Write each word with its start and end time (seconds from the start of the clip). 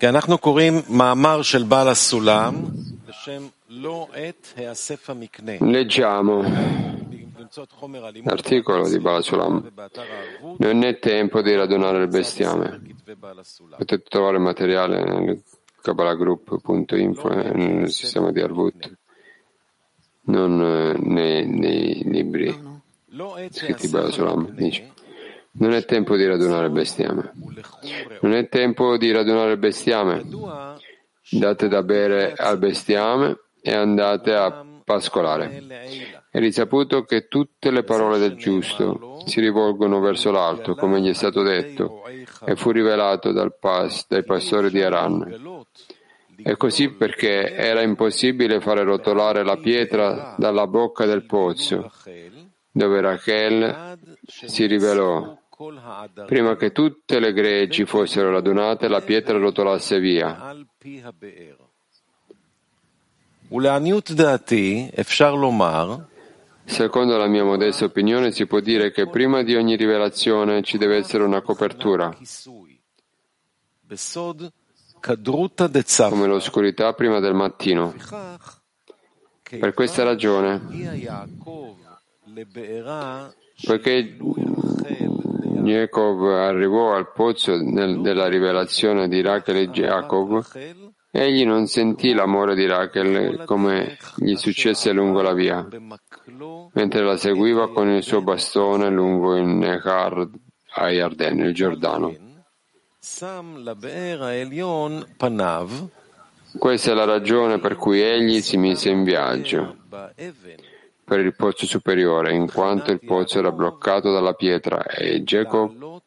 כי 0.00 0.08
אנחנו 0.08 0.38
קוראים 0.38 0.74
מאמר 0.88 1.42
של 1.42 1.62
בעל 1.62 1.88
הסולם 1.88 2.54
בשם 3.08 3.42
לא 3.68 4.08
עת 4.14 4.52
היאסף 4.56 5.10
המקנה. 5.10 5.52
Leggiamo 5.60 6.48
למצוא 7.38 7.64
את 7.64 7.72
חומר 7.72 8.06
הלימוד 8.06 8.32
l'articolo 8.32 8.88
di 8.88 8.98
Bala 9.04 9.30
Sulam. 9.30 9.52
ובאתר 9.64 10.02
הערבות 10.02 10.60
Non 10.60 10.82
è 10.82 10.98
tempo 10.98 11.42
di 11.42 11.54
radunare 11.54 12.02
il 12.02 12.08
bestiame. 12.08 12.66
כתבי 12.88 13.14
בעל 13.20 13.40
הסולם. 13.40 13.78
Potete 13.78 14.08
trovare 14.08 14.36
il 14.36 14.42
materiale 14.42 15.04
nel 15.04 15.42
kabbalagroup.info 15.82 17.30
e 17.30 17.52
nel 17.54 17.90
sistema 17.90 18.30
di 18.30 18.40
Arvut, 18.40 18.80
non 20.26 20.52
eh, 20.62 20.98
nei, 20.98 21.46
nei 21.46 22.02
libri 22.04 22.54
לא 23.08 23.38
עת 23.38 23.52
scritti 23.52 23.86
היאסף 23.86 23.92
Bala 23.92 24.10
Sulam. 24.10 24.46
המקנה 24.46 24.56
Dice, 24.56 24.82
Non 25.59 25.73
è 25.73 25.85
tempo 25.85 26.15
di 26.15 26.25
radunare 26.25 26.69
bestiame. 26.69 27.31
Non 28.21 28.33
è 28.33 28.47
tempo 28.47 28.97
di 28.97 29.11
radunare 29.11 29.57
bestiame. 29.57 30.23
Date 31.29 31.67
da 31.67 31.83
bere 31.83 32.33
al 32.33 32.57
bestiame 32.57 33.37
e 33.61 33.73
andate 33.73 34.33
a 34.33 34.65
pascolare. 34.83 35.65
È 36.29 36.39
risaputo 36.39 37.03
che 37.03 37.27
tutte 37.27 37.71
le 37.71 37.83
parole 37.83 38.19
del 38.19 38.35
giusto 38.35 39.19
si 39.25 39.41
rivolgono 39.41 39.99
verso 39.99 40.31
l'alto, 40.31 40.75
come 40.75 41.01
gli 41.01 41.09
è 41.09 41.13
stato 41.13 41.41
detto, 41.41 42.03
e 42.45 42.55
fu 42.55 42.71
rivelato 42.71 43.33
pas, 43.59 44.05
dai 44.07 44.23
pastori 44.23 44.69
di 44.69 44.81
Aran. 44.81 45.65
E 46.43 46.55
così 46.55 46.91
perché 46.91 47.53
era 47.53 47.81
impossibile 47.81 48.61
fare 48.61 48.83
rotolare 48.83 49.43
la 49.43 49.57
pietra 49.57 50.35
dalla 50.37 50.67
bocca 50.67 51.05
del 51.05 51.25
pozzo, 51.25 51.91
dove 52.71 53.01
Rachel 53.01 53.97
si 54.25 54.65
rivelò 54.67 55.35
Prima 56.27 56.55
che 56.55 56.71
tutte 56.71 57.19
le 57.19 57.33
greggi 57.33 57.83
fossero 57.85 58.29
radunate, 58.29 58.87
la 58.87 59.01
pietra 59.01 59.39
rotolasse 59.39 59.99
via. 59.99 60.55
Secondo 66.63 67.17
la 67.17 67.27
mia 67.27 67.43
modesta 67.43 67.85
opinione 67.85 68.31
si 68.31 68.45
può 68.45 68.59
dire 68.59 68.91
che 68.91 69.09
prima 69.09 69.41
di 69.41 69.55
ogni 69.55 69.75
rivelazione 69.75 70.61
ci 70.61 70.77
deve 70.77 70.97
essere 70.97 71.23
una 71.23 71.41
copertura, 71.41 72.15
come 76.09 76.27
l'oscurità 76.27 76.93
prima 76.93 77.19
del 77.19 77.33
mattino. 77.33 77.95
Per 79.41 79.73
questa 79.73 80.03
ragione, 80.03 80.61
poiché 83.65 84.17
Jacob 85.63 86.21
arrivò 86.23 86.93
al 86.93 87.11
pozzo 87.11 87.55
nel, 87.61 88.01
della 88.01 88.27
rivelazione 88.27 89.07
di 89.07 89.21
Rachel 89.21 89.57
e 89.57 89.69
Jacob, 89.69 90.43
egli 91.11 91.45
non 91.45 91.67
sentì 91.67 92.13
l'amore 92.13 92.55
di 92.55 92.65
Rachel 92.65 93.43
come 93.45 93.97
gli 94.15 94.35
successe 94.35 94.91
lungo 94.91 95.21
la 95.21 95.33
via, 95.33 95.67
mentre 96.73 97.03
la 97.03 97.17
seguiva 97.17 97.71
con 97.71 97.89
il 97.89 98.03
suo 98.03 98.21
bastone 98.21 98.89
lungo 98.89 99.35
il 99.35 99.45
Nehar 99.45 100.29
a 100.75 100.91
Yarden, 100.91 101.39
il 101.39 101.53
Giordano. 101.53 102.15
Questa 106.57 106.91
è 106.91 106.93
la 106.93 107.05
ragione 107.05 107.59
per 107.59 107.75
cui 107.75 108.01
egli 108.01 108.41
si 108.41 108.57
mise 108.57 108.89
in 108.89 109.03
viaggio 109.03 109.77
per 111.07 111.21
il 111.21 111.33
pozzo 111.37 111.65
superiore, 111.65 112.33
in 112.33 112.51
quanto 112.51 112.91
il 112.91 112.99
pozzo 112.99 113.39
era 113.39 113.53
bloccato 113.53 114.11
dalla 114.11 114.33
pietra 114.33 114.83
e 114.83 115.21
Jacob 115.21 116.01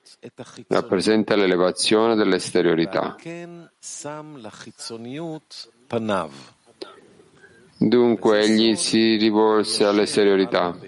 rappresenta 0.67 1.37
l'elevazione 1.37 2.15
dell'esteriorità. 2.17 3.17
Dunque 7.79 8.41
egli 8.41 8.77
si 8.77 9.17
rivolse 9.17 9.85
all'esteriorità. 9.85 10.79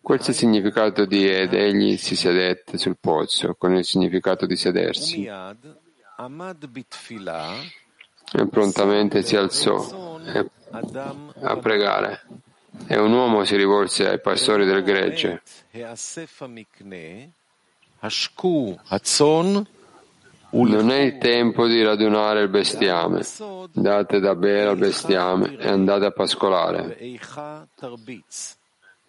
Questo 0.00 0.28
è 0.28 0.30
il 0.30 0.36
significato 0.36 1.04
di 1.04 1.28
ed 1.28 1.52
egli 1.52 1.98
si 1.98 2.16
sedette 2.16 2.78
sul 2.78 2.96
pozzo, 2.98 3.54
con 3.58 3.74
il 3.74 3.84
significato 3.84 4.46
di 4.46 4.56
sedersi. 4.56 5.26
E 8.34 8.46
prontamente 8.48 9.22
si 9.22 9.36
alzò 9.36 10.18
a 11.42 11.56
pregare. 11.58 12.22
E 12.86 12.98
un 12.98 13.12
uomo 13.12 13.44
si 13.44 13.56
rivolse 13.56 14.08
ai 14.08 14.20
pastori 14.20 14.64
del 14.64 14.82
gregge. 14.82 15.42
Non 20.50 20.90
è 20.90 20.98
il 20.98 21.18
tempo 21.18 21.66
di 21.66 21.82
radunare 21.82 22.42
il 22.42 22.48
bestiame. 22.48 23.22
Date 23.72 24.20
da 24.20 24.34
bere 24.34 24.68
al 24.68 24.76
bestiame 24.76 25.56
e 25.56 25.68
andate 25.68 26.04
a 26.06 26.10
pascolare. 26.10 26.98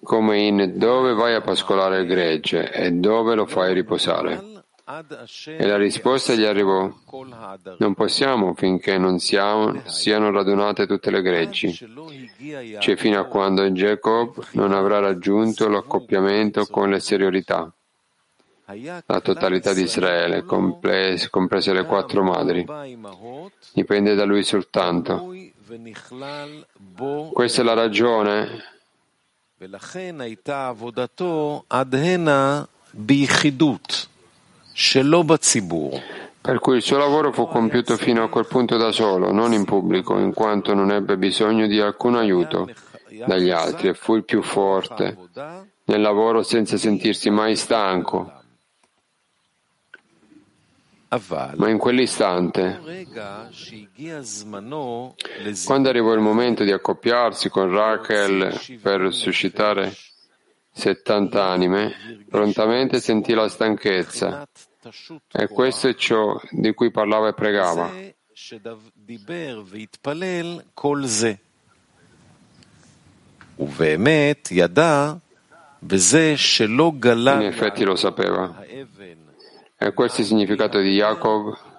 Come 0.04 0.40
in 0.40 0.74
dove 0.76 1.14
vai 1.14 1.34
a 1.34 1.42
pascolare 1.42 2.02
il 2.02 2.08
gregge 2.08 2.72
e 2.72 2.92
dove 2.92 3.36
lo 3.36 3.46
fai 3.46 3.74
riposare. 3.74 4.53
אבל 4.83 4.83
עד 4.87 5.13
אשר 5.13 5.59
E 5.61 5.67
la 5.67 5.77
risposta 5.77 6.35
gli 6.35 6.45
arrivò. 6.45 6.89
כל 7.05 7.27
העדרים. 7.33 7.77
Non 7.79 7.95
possiamo 7.95 8.55
finché 8.55 8.97
non 8.99 9.19
siamo, 9.19 9.83
siano 9.85 10.31
radunate 10.31 10.87
tutte 10.87 11.11
le 11.11 11.21
greggi, 11.23 11.73
שלא 11.73 12.07
הגיע 12.11 12.79
cioè 12.81 12.97
fino 12.97 13.21
a 13.21 13.25
quando 13.25 13.71
Jacob 13.71 14.31
non 14.53 14.73
avrà 14.73 14.99
raggiunto 14.99 15.69
l'accoppiamento 15.69 16.67
con 16.67 16.89
l'esteriorità, 16.91 17.71
היה 18.67 19.03
la 19.07 19.21
totalità 19.21 19.73
di 19.75 19.83
Israele, 19.83 20.45
compres- 20.45 21.29
comprese 21.29 21.73
le 21.75 21.85
quattro 21.85 22.23
madri. 22.23 22.65
ארבע 22.69 22.83
אמהות, 22.85 23.53
Dipende 23.75 24.15
da 24.15 24.25
lui 24.25 24.43
soltanto. 24.43 25.13
ראוי 25.13 25.51
ונכלל 25.69 26.49
בו, 26.97 27.31
Questa 27.35 27.61
è 27.63 27.65
la 27.65 27.75
ragione 27.75 28.49
ולכן 29.61 30.17
הייתה 30.21 30.69
עבודתו 30.69 31.63
עד 31.71 31.95
הנה 31.95 32.65
ביחידות, 32.95 33.87
שלא 33.91 33.97
בציבור. 33.97 34.12
Per 36.42 36.60
cui 36.60 36.76
il 36.76 36.82
suo 36.82 36.98
lavoro 36.98 37.32
fu 37.32 37.48
compiuto 37.48 37.96
fino 37.96 38.24
a 38.24 38.30
quel 38.30 38.48
punto 38.48 38.76
da 38.76 38.92
solo, 38.92 39.32
non 39.32 39.54
in 39.54 39.64
pubblico, 39.64 40.18
in 40.18 40.34
quanto 40.34 40.74
non 40.74 40.92
ebbe 40.92 41.16
bisogno 41.18 41.68
di 41.68 41.80
alcun 41.80 42.16
aiuto 42.16 42.70
dagli 43.26 43.50
altri 43.50 43.90
e 43.90 43.94
fu 43.94 44.16
il 44.16 44.26
più 44.26 44.42
forte 44.42 45.18
nel 45.86 46.02
lavoro 46.02 46.44
senza 46.44 46.78
sentirsi 46.78 47.30
mai 47.30 47.56
stanco. 47.56 48.42
Ma 51.56 51.70
in 51.70 51.78
quell'istante, 51.78 53.08
quando 55.66 55.90
arrivò 55.90 56.14
il 56.14 56.20
momento 56.20 56.64
di 56.64 56.72
accoppiarsi 56.72 57.50
con 57.50 57.70
Rachel 57.70 58.60
per 58.82 59.14
suscitare 59.14 59.94
settanta 60.74 61.46
anime, 61.46 62.26
prontamente 62.28 63.00
sentì 63.00 63.34
la 63.34 63.48
stanchezza. 63.48 64.46
E 65.32 65.48
questo 65.48 65.88
è 65.88 65.96
ciò 65.96 66.40
di 66.50 66.74
cui 66.74 66.92
parlava 66.92 67.30
e 67.30 67.34
pregava. 67.34 67.92
In 77.40 77.48
effetti 77.48 77.84
lo 77.84 77.96
sapeva. 77.96 78.64
E 78.66 79.94
questo 79.94 80.18
è 80.18 80.22
il 80.22 80.28
significato 80.28 80.80
di 80.80 80.96
Jacob 80.96 81.73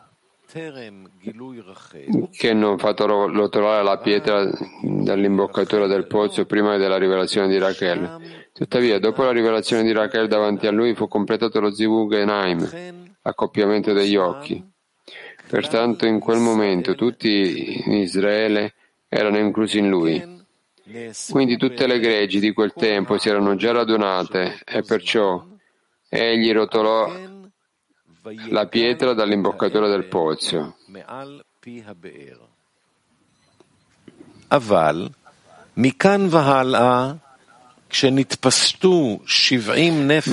che 2.30 2.52
non 2.52 2.78
fatto 2.78 3.06
rotolare 3.06 3.82
la 3.82 3.98
pietra 3.98 4.48
dall'imboccatura 4.82 5.88
del 5.88 6.06
pozzo 6.06 6.46
prima 6.46 6.76
della 6.76 6.96
rivelazione 6.96 7.48
di 7.48 7.58
Rachel. 7.58 8.48
Tuttavia, 8.52 9.00
dopo 9.00 9.24
la 9.24 9.32
rivelazione 9.32 9.82
di 9.82 9.90
Rachel 9.90 10.28
davanti 10.28 10.68
a 10.68 10.70
lui 10.70 10.94
fu 10.94 11.08
completato 11.08 11.58
lo 11.58 11.74
Zivug 11.74 12.14
Enaim, 12.14 13.14
accoppiamento 13.22 13.92
degli 13.92 14.14
occhi. 14.14 14.64
Pertanto 15.48 16.06
in 16.06 16.20
quel 16.20 16.38
momento 16.38 16.94
tutti 16.94 17.82
in 17.84 17.94
Israele 17.94 18.74
erano 19.08 19.38
inclusi 19.38 19.78
in 19.78 19.88
lui. 19.88 20.42
Quindi 21.30 21.56
tutte 21.56 21.88
le 21.88 21.98
greggi 21.98 22.38
di 22.38 22.52
quel 22.52 22.72
tempo 22.74 23.18
si 23.18 23.28
erano 23.28 23.56
già 23.56 23.72
radunate 23.72 24.60
e 24.64 24.82
perciò 24.82 25.44
egli 26.08 26.52
rotolò 26.52 27.33
la 28.48 28.66
pietra 28.66 29.12
dall'imboccatura 29.12 29.88
del 29.88 30.04
pozzo. 30.04 30.76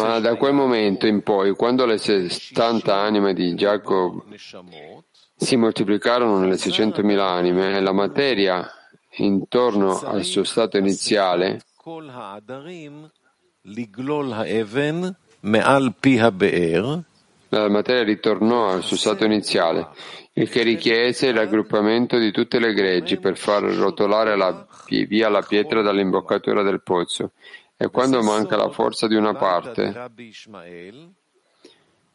Ma 0.03 0.19
da 0.19 0.35
quel 0.35 0.53
momento 0.53 1.07
in 1.07 1.21
poi, 1.21 1.53
quando 1.53 1.85
le 1.85 1.97
70 1.97 2.95
anime 2.95 3.33
di 3.33 3.55
Giacobbe 3.55 4.38
si 5.35 5.55
moltiplicarono 5.55 6.38
nelle 6.38 6.55
600.000 6.55 7.19
anime 7.19 7.79
la 7.81 7.91
materia 7.91 8.69
intorno 9.17 9.99
al 9.99 10.23
suo 10.23 10.43
stato 10.43 10.77
iniziale 10.77 11.61
la 17.59 17.69
materia 17.69 18.03
ritornò 18.03 18.69
al 18.69 18.83
suo 18.83 18.95
stato 18.95 19.25
iniziale, 19.25 19.89
il 20.33 20.50
che 20.50 20.63
richiese 20.63 21.33
l'aggruppamento 21.33 22.18
di 22.18 22.31
tutte 22.31 22.59
le 22.59 22.74
greggi 22.74 23.18
per 23.18 23.38
far 23.38 23.63
rotolare 23.63 24.38
la, 24.38 24.65
via 24.88 25.30
la 25.30 25.42
pietra 25.42 25.81
dall'imboccatura 25.81 26.63
del 26.63 26.81
pozzo. 26.81 27.31
E 27.75 27.89
quando 27.89 28.21
manca 28.21 28.56
la 28.56 28.69
forza 28.69 29.07
di 29.07 29.15
una 29.15 29.33
parte, 29.33 30.12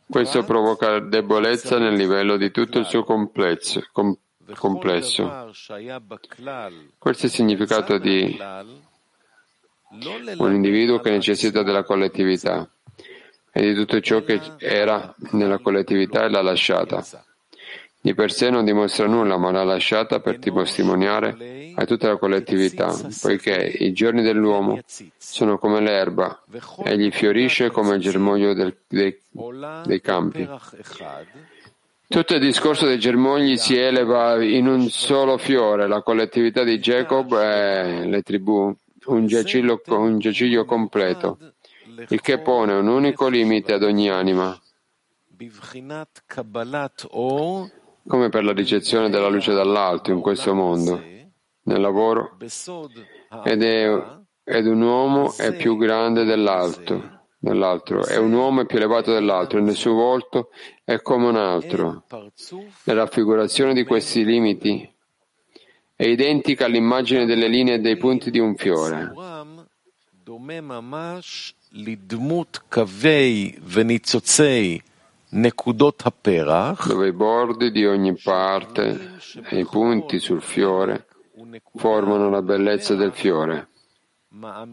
questo 0.09 0.44
provoca 0.44 1.00
debolezza 1.00 1.79
nel 1.79 1.94
livello 1.94 2.37
di 2.37 2.50
tutto 2.50 2.79
il 2.79 2.87
suo 2.87 3.03
complesso. 3.03 3.83
Com- 3.93 4.17
complesso. 4.55 5.50
Questo 6.99 7.23
è 7.23 7.29
il 7.29 7.31
significato 7.31 7.99
di 7.99 8.38
un 10.38 10.55
individuo 10.55 11.00
che 11.00 11.11
necessita 11.11 11.62
della 11.62 11.83
collettività 11.83 12.71
e 13.56 13.62
di 13.62 13.75
tutto 13.75 14.00
ciò 14.00 14.23
che 14.23 14.38
era 14.58 15.14
nella 15.31 15.58
collettività 15.58 16.25
e 16.25 16.29
l'ha 16.29 16.43
lasciata. 16.43 17.03
Di 17.99 18.14
per 18.14 18.31
sé 18.31 18.50
non 18.50 18.67
dimostra 18.67 19.06
nulla, 19.06 19.38
ma 19.38 19.50
l'ha 19.50 19.64
lasciata 19.64 20.20
per 20.20 20.38
testimoniare 20.38 21.73
a 21.75 21.85
tutta 21.87 22.08
la 22.08 22.19
collettività, 22.19 22.94
poiché 23.20 23.75
i 23.79 23.93
giorni 23.93 24.23
dell'uomo 24.23 24.79
sono 25.17 25.58
come 25.58 25.81
l'erba, 25.81 26.43
egli 26.85 27.11
fiorisce 27.11 27.70
come 27.70 27.94
il 27.97 28.03
germoglio 28.03 28.53
del, 28.53 28.76
dei, 28.87 29.19
dei 29.87 30.00
campi. 30.02 30.47
Tutto 32.09 32.35
il 32.35 32.41
discorso 32.41 32.87
dei 32.87 32.99
germogli 32.99 33.56
si 33.56 33.76
eleva 33.76 34.41
in 34.41 34.69
un 34.69 34.88
solo 34.91 35.38
fiore, 35.38 35.88
la 35.88 36.02
collettività 36.02 36.62
di 36.62 36.79
Jacob 36.79 37.32
e 37.32 38.06
le 38.06 38.23
tribù, 38.23 38.73
un 39.06 39.26
giaciglio, 39.26 39.81
un 39.87 40.19
giaciglio 40.19 40.64
completo, 40.64 41.38
il 42.08 42.20
che 42.20 42.38
pone 42.38 42.75
un 42.75 42.88
unico 42.88 43.28
limite 43.28 43.72
ad 43.72 43.82
ogni 43.82 44.10
anima. 44.10 44.58
Come 48.06 48.28
per 48.28 48.44
la 48.44 48.52
ricezione 48.52 49.10
della 49.10 49.28
luce 49.28 49.52
dall'alto 49.52 50.10
in 50.12 50.20
questo 50.20 50.54
mondo, 50.54 51.02
nel 51.62 51.81
lavoro, 51.81 52.37
ed, 53.44 53.62
è, 53.62 54.04
ed 54.44 54.66
un 54.66 54.81
uomo 54.81 55.34
è 55.37 55.54
più 55.56 55.76
grande 55.76 56.25
dell'altro, 56.25 57.25
dell'altro, 57.38 58.06
e 58.06 58.16
un 58.16 58.32
uomo 58.32 58.60
è 58.62 58.66
più 58.66 58.76
elevato 58.76 59.12
dell'altro, 59.12 59.58
e 59.58 59.62
nel 59.62 59.75
suo 59.75 59.94
volto 59.94 60.50
è 60.84 61.02
come 61.02 61.26
un 61.26 61.37
altro. 61.37 62.04
La 62.84 62.94
raffigurazione 62.94 63.75
di 63.75 63.84
questi 63.84 64.25
limiti 64.25 64.88
è 65.96 66.04
identica 66.04 66.66
all'immagine 66.66 67.26
delle 67.26 67.49
linee 67.49 67.75
e 67.75 67.81
dei 67.81 67.96
punti 67.96 68.31
di 68.31 68.38
un 68.38 68.54
fiore 68.54 69.12
dove 76.86 77.08
i 77.08 77.12
bordi 77.12 77.70
di 77.70 77.84
ogni 77.84 78.14
parte 78.14 79.18
e 79.50 79.58
i 79.58 79.64
punti 79.64 80.18
sul 80.18 80.40
fiore 80.40 81.06
formano 81.74 82.30
la 82.30 82.42
bellezza 82.42 82.94
del 82.94 83.12
fiore. 83.12 83.68
Ma 84.28 84.66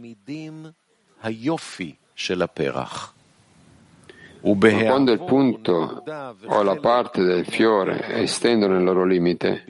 quando 4.85 5.11
il 5.11 5.23
punto 5.23 6.03
o 6.45 6.63
la 6.63 6.75
parte 6.75 7.23
del 7.23 7.45
fiore 7.45 8.21
estendono 8.21 8.77
il 8.77 8.83
loro 8.83 9.05
limite, 9.05 9.63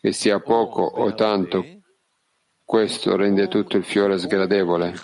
che 0.00 0.12
sia 0.12 0.38
poco 0.40 0.82
o 0.82 1.12
tanto, 1.14 1.64
questo 2.70 3.16
rende 3.16 3.48
tutto 3.48 3.76
il 3.76 3.84
fiore 3.84 4.16
sgradevole. 4.16 4.94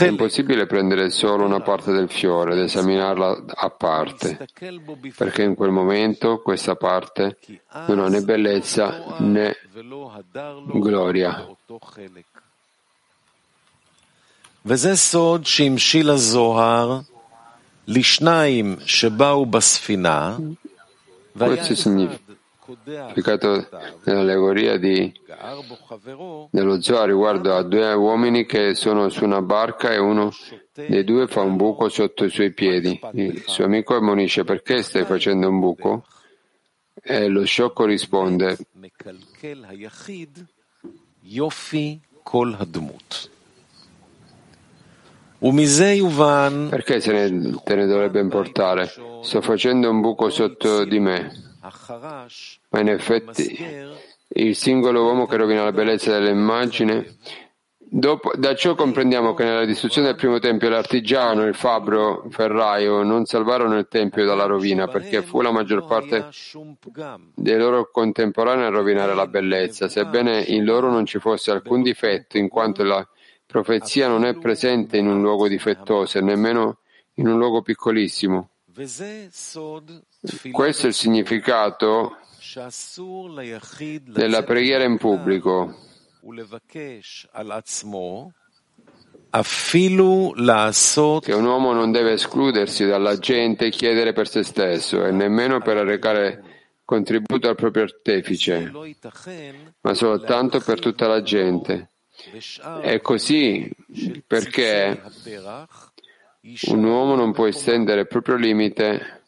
È 0.00 0.04
impossibile 0.04 0.66
prendere 0.66 1.08
solo 1.10 1.44
una 1.44 1.60
parte 1.60 1.92
del 1.92 2.10
fiore 2.10 2.54
ed 2.54 2.58
esaminarla 2.58 3.44
a 3.54 3.70
parte, 3.70 4.48
perché 5.16 5.44
in 5.44 5.54
quel 5.54 5.70
momento 5.70 6.42
questa 6.42 6.74
parte 6.74 7.38
non 7.86 8.00
ha 8.00 8.08
né 8.08 8.20
bellezza 8.22 9.14
né 9.18 9.54
gloria. 10.72 11.46
Questo 21.32 21.74
significa 21.76 22.27
significato 22.84 23.66
nell'allegoria 24.04 24.76
di, 24.76 25.12
dello 26.50 26.82
Zohar 26.82 27.08
riguardo 27.08 27.54
a 27.54 27.62
due 27.62 27.92
uomini 27.94 28.44
che 28.44 28.74
sono 28.74 29.08
su 29.08 29.24
una 29.24 29.40
barca 29.40 29.92
e 29.92 29.98
uno 29.98 30.30
dei 30.74 31.04
due 31.04 31.26
fa 31.26 31.40
un 31.40 31.56
buco 31.56 31.88
sotto 31.88 32.24
i 32.24 32.30
suoi 32.30 32.52
piedi. 32.52 33.00
Il 33.12 33.42
suo 33.46 33.64
amico 33.64 33.96
ammonisce 33.96 34.44
perché 34.44 34.82
stai 34.82 35.04
facendo 35.04 35.48
un 35.48 35.60
buco? 35.60 36.04
E 37.00 37.28
lo 37.28 37.44
sciocco 37.44 37.84
risponde 37.84 38.58
perché 46.68 47.00
se 47.00 47.12
ne, 47.12 47.54
te 47.62 47.76
ne 47.76 47.86
dovrebbe 47.86 48.20
importare? 48.20 48.90
Sto 49.22 49.40
facendo 49.40 49.88
un 49.88 50.00
buco 50.00 50.28
sotto 50.28 50.84
di 50.84 50.98
me. 50.98 51.47
Ma 52.70 52.80
in 52.80 52.88
effetti 52.88 53.56
il 54.28 54.54
singolo 54.54 55.04
uomo 55.04 55.26
che 55.26 55.36
rovina 55.36 55.64
la 55.64 55.72
bellezza 55.72 56.18
dell'immagine 56.18 57.16
Dopo, 57.90 58.32
da 58.36 58.54
ciò 58.54 58.74
comprendiamo 58.74 59.32
che 59.32 59.44
nella 59.44 59.64
distruzione 59.64 60.08
del 60.08 60.16
primo 60.16 60.38
tempio 60.38 60.68
l'artigiano, 60.68 61.44
il 61.44 61.54
fabbro, 61.54 62.24
il 62.26 62.32
ferraio 62.32 63.02
non 63.02 63.24
salvarono 63.24 63.78
il 63.78 63.88
tempio 63.88 64.26
dalla 64.26 64.44
rovina 64.44 64.86
perché 64.88 65.22
fu 65.22 65.40
la 65.40 65.50
maggior 65.50 65.86
parte 65.86 66.28
dei 67.34 67.56
loro 67.56 67.88
contemporanei 67.90 68.66
a 68.66 68.68
rovinare 68.68 69.14
la 69.14 69.26
bellezza, 69.26 69.88
sebbene 69.88 70.42
in 70.48 70.64
loro 70.64 70.90
non 70.90 71.06
ci 71.06 71.18
fosse 71.18 71.50
alcun 71.50 71.80
difetto, 71.80 72.36
in 72.36 72.48
quanto 72.48 72.84
la 72.84 73.06
profezia 73.46 74.06
non 74.06 74.26
è 74.26 74.36
presente 74.36 74.98
in 74.98 75.06
un 75.06 75.22
luogo 75.22 75.48
difettoso 75.48 76.18
e 76.18 76.20
nemmeno 76.20 76.80
in 77.14 77.26
un 77.26 77.38
luogo 77.38 77.62
piccolissimo. 77.62 78.50
Questo 80.52 80.86
è 80.86 80.88
il 80.88 80.94
significato 80.94 82.16
della 84.04 84.42
preghiera 84.44 84.84
in 84.84 84.96
pubblico. 84.98 85.74
Che 91.20 91.32
un 91.32 91.44
uomo 91.44 91.72
non 91.72 91.90
deve 91.90 92.12
escludersi 92.12 92.86
dalla 92.86 93.18
gente 93.18 93.66
e 93.66 93.70
chiedere 93.70 94.12
per 94.12 94.28
se 94.28 94.44
stesso 94.44 95.04
e 95.04 95.10
nemmeno 95.10 95.60
per 95.60 95.76
arrecare 95.78 96.42
contributo 96.84 97.48
al 97.48 97.56
proprio 97.56 97.82
artefice, 97.82 98.70
ma 99.80 99.94
soltanto 99.94 100.60
per 100.60 100.78
tutta 100.78 101.06
la 101.08 101.20
gente. 101.20 101.90
È 102.80 103.00
così 103.00 103.70
perché 104.26 105.02
un 106.68 106.84
uomo 106.84 107.14
non 107.14 107.32
può 107.32 107.46
estendere 107.46 108.02
il 108.02 108.06
proprio 108.08 108.36
limite. 108.36 109.22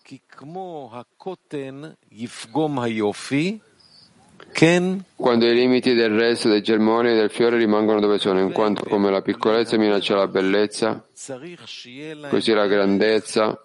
Quando 5.16 5.46
i 5.46 5.54
limiti 5.54 5.94
del 5.94 6.10
resto 6.16 6.48
dei 6.48 6.62
germoni 6.62 7.10
e 7.10 7.14
del 7.14 7.30
fiore 7.30 7.56
rimangono 7.56 8.00
dove 8.00 8.18
sono, 8.18 8.40
in 8.40 8.52
quanto 8.52 8.84
come 8.84 9.10
la 9.10 9.22
piccolezza 9.22 9.76
minaccia 9.76 10.16
la 10.16 10.26
bellezza, 10.26 11.06
così 12.28 12.52
la 12.52 12.66
grandezza. 12.66 13.62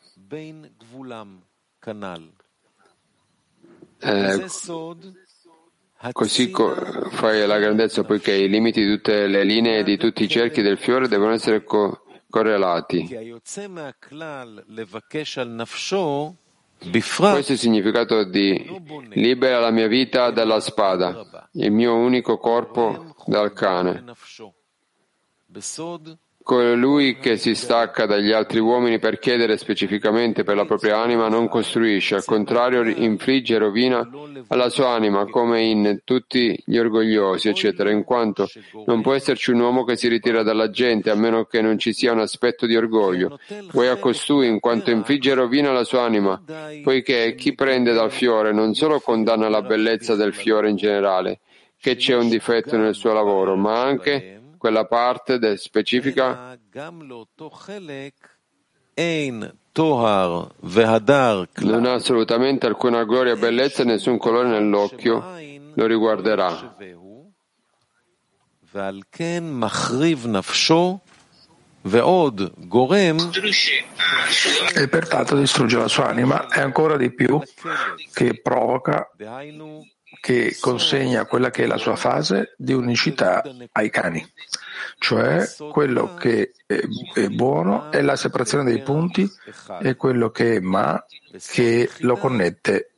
Eh, 3.99 4.45
così 6.11 6.51
co- 6.51 6.75
fai 7.11 7.47
la 7.47 7.57
grandezza 7.57 8.03
poiché 8.03 8.33
i 8.33 8.49
limiti 8.49 8.83
di 8.83 8.91
tutte 8.95 9.25
le 9.27 9.43
linee 9.43 9.79
e 9.79 9.83
di 9.83 9.97
tutti 9.97 10.23
i 10.23 10.27
cerchi 10.27 10.61
del 10.61 10.77
fiore 10.77 11.07
devono 11.07 11.31
essere 11.31 11.63
co- 11.63 12.04
correlati. 12.35 13.07
Questo 16.77 17.51
è 17.51 17.55
il 17.55 17.57
significato 17.57 18.23
di 18.25 18.81
libera 19.11 19.59
la 19.59 19.71
mia 19.71 19.87
vita 19.87 20.31
dalla 20.31 20.59
spada, 20.59 21.49
il 21.53 21.71
mio 21.71 21.95
unico 21.95 22.37
corpo 22.37 23.15
dal 23.25 23.53
cane. 23.53 24.03
Colui 26.45 27.17
che 27.17 27.37
si 27.37 27.55
stacca 27.55 28.05
dagli 28.05 28.31
altri 28.31 28.59
uomini 28.59 28.99
per 28.99 29.17
chiedere 29.17 29.57
specificamente 29.57 30.43
per 30.43 30.55
la 30.55 30.65
propria 30.65 30.99
anima 30.99 31.27
non 31.27 31.47
costruisce, 31.47 32.13
al 32.13 32.23
contrario 32.23 32.83
infligge 32.83 33.57
rovina 33.57 34.07
alla 34.49 34.69
sua 34.69 34.89
anima 34.89 35.25
come 35.25 35.63
in 35.63 36.01
tutti 36.03 36.55
gli 36.63 36.77
orgogliosi, 36.77 37.49
eccetera, 37.49 37.89
in 37.89 38.03
quanto 38.03 38.47
non 38.85 39.01
può 39.01 39.15
esserci 39.15 39.49
un 39.49 39.61
uomo 39.61 39.85
che 39.85 39.95
si 39.95 40.07
ritira 40.07 40.43
dalla 40.43 40.69
gente 40.69 41.09
a 41.09 41.15
meno 41.15 41.45
che 41.45 41.63
non 41.63 41.79
ci 41.79 41.93
sia 41.93 42.11
un 42.11 42.19
aspetto 42.19 42.67
di 42.67 42.75
orgoglio. 42.75 43.39
Vuoi 43.71 43.87
a 43.87 43.95
costui 43.95 44.47
in 44.47 44.59
quanto 44.59 44.91
infligge 44.91 45.33
rovina 45.33 45.71
alla 45.71 45.83
sua 45.83 46.03
anima, 46.03 46.39
poiché 46.83 47.33
chi 47.33 47.55
prende 47.55 47.91
dal 47.91 48.11
fiore 48.11 48.53
non 48.53 48.75
solo 48.75 48.99
condanna 48.99 49.49
la 49.49 49.63
bellezza 49.63 50.13
del 50.13 50.35
fiore 50.35 50.69
in 50.69 50.75
generale, 50.75 51.39
che 51.81 51.95
c'è 51.95 52.13
un 52.13 52.29
difetto 52.29 52.77
nel 52.77 52.93
suo 52.93 53.13
lavoro, 53.13 53.55
ma 53.55 53.81
anche 53.81 54.41
quella 54.57 54.85
parte 54.85 55.37
de- 55.39 55.57
specifica? 55.57 56.57
Non 61.65 61.85
ha 61.85 61.93
assolutamente 61.93 62.65
alcuna 62.65 63.03
gloria, 63.03 63.35
bellezza 63.35 63.81
e 63.81 63.85
nessun 63.85 64.17
colore 64.17 64.47
nell'occhio. 64.47 65.19
Lo 65.75 65.85
riguarderà. 65.85 66.75
E 74.75 74.87
pertanto 74.87 75.37
distrugge 75.37 75.77
la 75.77 75.87
sua 75.87 76.07
anima. 76.07 76.47
E 76.49 76.59
ancora 76.61 76.97
di 76.97 77.13
più 77.13 77.39
che 78.13 78.39
provoca, 78.41 79.09
che 80.19 80.57
consegna 80.59 81.25
quella 81.25 81.49
che 81.49 81.63
è 81.63 81.67
la 81.67 81.77
sua 81.77 81.95
fase 81.95 82.53
di 82.57 82.73
unicità 82.73 83.43
ai 83.71 83.89
cani. 83.89 84.25
Cioè 84.97 85.45
quello 85.71 86.15
che 86.15 86.53
è, 86.65 87.27
buono 87.27 87.91
è 87.91 88.01
la 88.01 88.15
separazione 88.15 88.63
dei 88.63 88.81
punti 88.81 89.29
e 89.81 89.95
quello 89.95 90.29
che 90.31 90.55
è 90.55 90.59
ma 90.59 91.03
che 91.51 91.89
lo 91.99 92.17
connette 92.17 92.91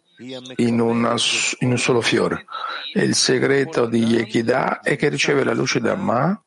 in, 0.57 0.79
una, 0.79 1.15
in 1.59 1.71
un 1.71 1.77
solo 1.77 2.01
fiore. 2.01 2.45
E 2.93 3.03
il 3.03 3.15
segreto 3.15 3.85
di 3.85 4.03
Yekidah 4.03 4.81
è 4.81 4.95
che 4.95 5.09
riceve 5.09 5.43
la 5.43 5.53
luce 5.53 5.79
da 5.79 5.95
Ma 5.95 6.41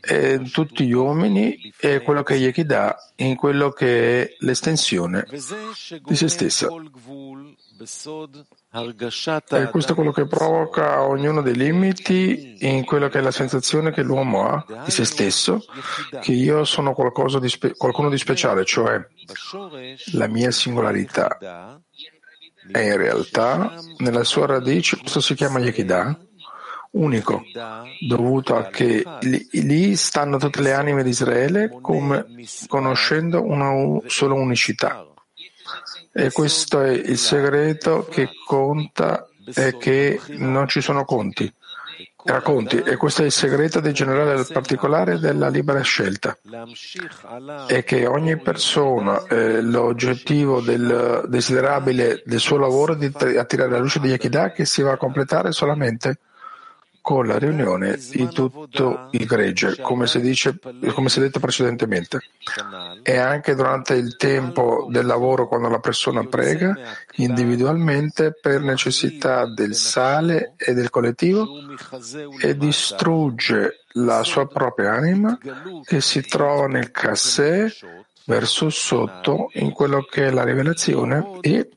e 0.00 0.40
tutti 0.52 0.86
gli 0.86 0.92
uomini 0.92 1.72
è 1.78 2.02
quello 2.02 2.24
che 2.24 2.34
Yekidah 2.34 3.12
in 3.16 3.36
quello 3.36 3.70
che 3.70 4.22
è 4.22 4.36
l'estensione 4.40 5.24
di 5.30 6.16
se 6.16 6.28
stessa. 6.28 6.68
E 8.70 9.70
questo 9.70 9.92
è 9.92 9.94
quello 9.94 10.12
che 10.12 10.26
provoca 10.26 11.02
ognuno 11.02 11.40
dei 11.40 11.56
limiti 11.56 12.56
in 12.60 12.84
quello 12.84 13.08
che 13.08 13.18
è 13.18 13.22
la 13.22 13.30
sensazione 13.30 13.92
che 13.92 14.02
l'uomo 14.02 14.46
ha 14.46 14.82
di 14.84 14.90
se 14.90 15.06
stesso, 15.06 15.64
che 16.20 16.32
io 16.32 16.64
sono 16.64 16.94
di 17.40 17.48
spe- 17.48 17.74
qualcuno 17.74 18.10
di 18.10 18.18
speciale, 18.18 18.66
cioè 18.66 19.00
la 20.12 20.26
mia 20.26 20.50
singolarità. 20.50 21.80
E 22.70 22.82
in 22.84 22.96
realtà, 22.98 23.72
nella 23.98 24.24
sua 24.24 24.44
radice, 24.44 24.98
questo 24.98 25.20
si 25.20 25.34
chiama 25.34 25.60
Yekidah, 25.60 26.18
unico, 26.90 27.42
dovuto 28.06 28.54
a 28.54 28.64
che 28.64 29.02
lì, 29.20 29.48
lì 29.52 29.96
stanno 29.96 30.36
tutte 30.36 30.60
le 30.60 30.74
anime 30.74 31.02
di 31.02 31.08
Israele 31.08 31.70
come 31.80 32.26
conoscendo 32.66 33.42
una 33.42 33.70
sola 34.06 34.34
unicità. 34.34 35.07
E 36.18 36.32
questo 36.32 36.80
è 36.80 36.90
il 36.90 37.16
segreto 37.16 38.04
che 38.10 38.28
conta 38.44 39.28
e 39.54 39.76
che 39.78 40.20
non 40.38 40.66
ci 40.66 40.80
sono 40.80 41.04
conti, 41.04 41.50
racconti. 42.24 42.78
E 42.78 42.96
questo 42.96 43.22
è 43.22 43.26
il 43.26 43.30
segreto 43.30 43.78
del 43.78 43.92
generale 43.92 44.34
del 44.34 44.48
particolare 44.52 45.20
della 45.20 45.48
libera 45.48 45.80
scelta. 45.82 46.36
E 47.68 47.84
che 47.84 48.06
ogni 48.06 48.36
persona, 48.36 49.22
eh, 49.26 49.62
l'oggettivo 49.62 50.60
del 50.60 51.24
desiderabile 51.28 52.22
del 52.24 52.40
suo 52.40 52.56
lavoro 52.56 52.94
è 52.94 52.96
di 52.96 53.12
attirare 53.36 53.70
la 53.70 53.78
luce 53.78 54.00
di 54.00 54.08
Yekidah 54.08 54.50
che 54.50 54.64
si 54.64 54.82
va 54.82 54.92
a 54.92 54.96
completare 54.96 55.52
solamente 55.52 56.18
con 57.00 57.26
la 57.26 57.38
riunione 57.38 57.96
di 57.96 58.28
tutto 58.28 59.08
il 59.12 59.24
gregge, 59.24 59.80
come 59.80 60.06
si, 60.06 60.20
dice, 60.20 60.58
come 60.92 61.08
si 61.08 61.20
è 61.20 61.22
detto 61.22 61.40
precedentemente. 61.40 62.18
E 63.02 63.16
anche 63.16 63.54
durante 63.54 63.94
il 63.94 64.16
tempo 64.16 64.86
del 64.90 65.06
lavoro, 65.06 65.48
quando 65.48 65.68
la 65.68 65.80
persona 65.80 66.24
prega 66.24 66.76
individualmente 67.16 68.32
per 68.32 68.60
necessità 68.60 69.46
del 69.46 69.74
sale 69.74 70.54
e 70.56 70.74
del 70.74 70.90
collettivo 70.90 71.46
e 72.40 72.56
distrugge 72.56 73.84
la 73.92 74.22
sua 74.22 74.46
propria 74.46 74.92
anima 74.92 75.38
che 75.84 76.00
si 76.00 76.22
trova 76.22 76.66
nel 76.66 76.90
cassè 76.90 77.66
verso 78.26 78.68
sotto 78.68 79.48
in 79.54 79.72
quello 79.72 80.02
che 80.02 80.26
è 80.26 80.30
la 80.30 80.44
rivelazione 80.44 81.38
e 81.40 81.70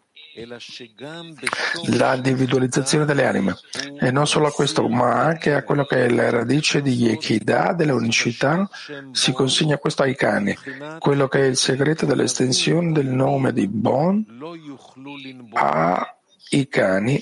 la 1.97 2.15
individualizzazione 2.15 3.05
delle 3.05 3.25
anime. 3.25 3.57
E 3.99 4.11
non 4.11 4.27
solo 4.27 4.47
a 4.47 4.51
questo 4.51 4.87
ma 4.87 5.23
anche 5.23 5.53
a 5.53 5.63
quello 5.63 5.85
che 5.85 6.05
è 6.05 6.09
la 6.09 6.29
radice 6.29 6.81
di 6.81 6.93
Yekidah 6.93 7.73
dell'unicità 7.73 8.69
si 9.11 9.31
consegna 9.31 9.77
questo 9.77 10.03
ai 10.03 10.15
cani. 10.15 10.57
Quello 10.99 11.27
che 11.27 11.39
è 11.39 11.45
il 11.45 11.57
segreto 11.57 12.05
dell'estensione 12.05 12.91
del 12.91 13.07
nome 13.07 13.53
di 13.53 13.67
Bon 13.67 14.25
ai 15.53 16.67
cani 16.67 17.21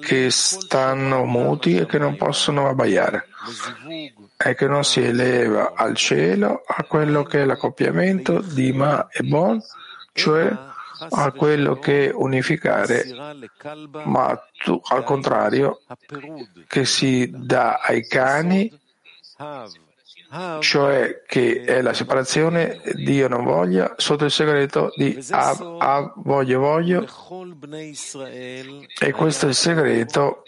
che 0.00 0.30
stanno 0.30 1.24
muti 1.24 1.76
e 1.76 1.86
che 1.86 1.98
non 1.98 2.16
possono 2.16 2.68
abbaiare. 2.68 3.26
E 4.36 4.54
che 4.54 4.66
non 4.66 4.84
si 4.84 5.02
eleva 5.02 5.72
al 5.74 5.94
cielo 5.96 6.62
a 6.66 6.84
quello 6.84 7.22
che 7.24 7.42
è 7.42 7.44
l'accoppiamento 7.44 8.40
di 8.40 8.72
Ma 8.72 9.08
e 9.10 9.22
Bon 9.22 9.60
cioè 10.12 10.54
a 11.08 11.32
quello 11.32 11.78
che 11.78 12.10
unificare, 12.14 13.04
ma 14.04 14.40
tu, 14.62 14.80
al 14.90 15.04
contrario, 15.04 15.80
che 16.66 16.84
si 16.84 17.30
dà 17.34 17.78
ai 17.78 18.06
cani, 18.06 18.70
cioè 20.60 21.22
che 21.26 21.64
è 21.64 21.82
la 21.82 21.92
separazione 21.92 22.80
Dio 22.94 23.26
non 23.26 23.42
voglia 23.42 23.94
sotto 23.96 24.24
il 24.26 24.30
segreto 24.30 24.92
di 24.94 25.18
Av, 25.30 25.76
Av, 25.80 26.12
voglio, 26.16 26.60
voglio. 26.60 27.04
E 29.00 29.12
questo 29.12 29.46
è 29.46 29.48
il 29.48 29.54
segreto 29.54 30.42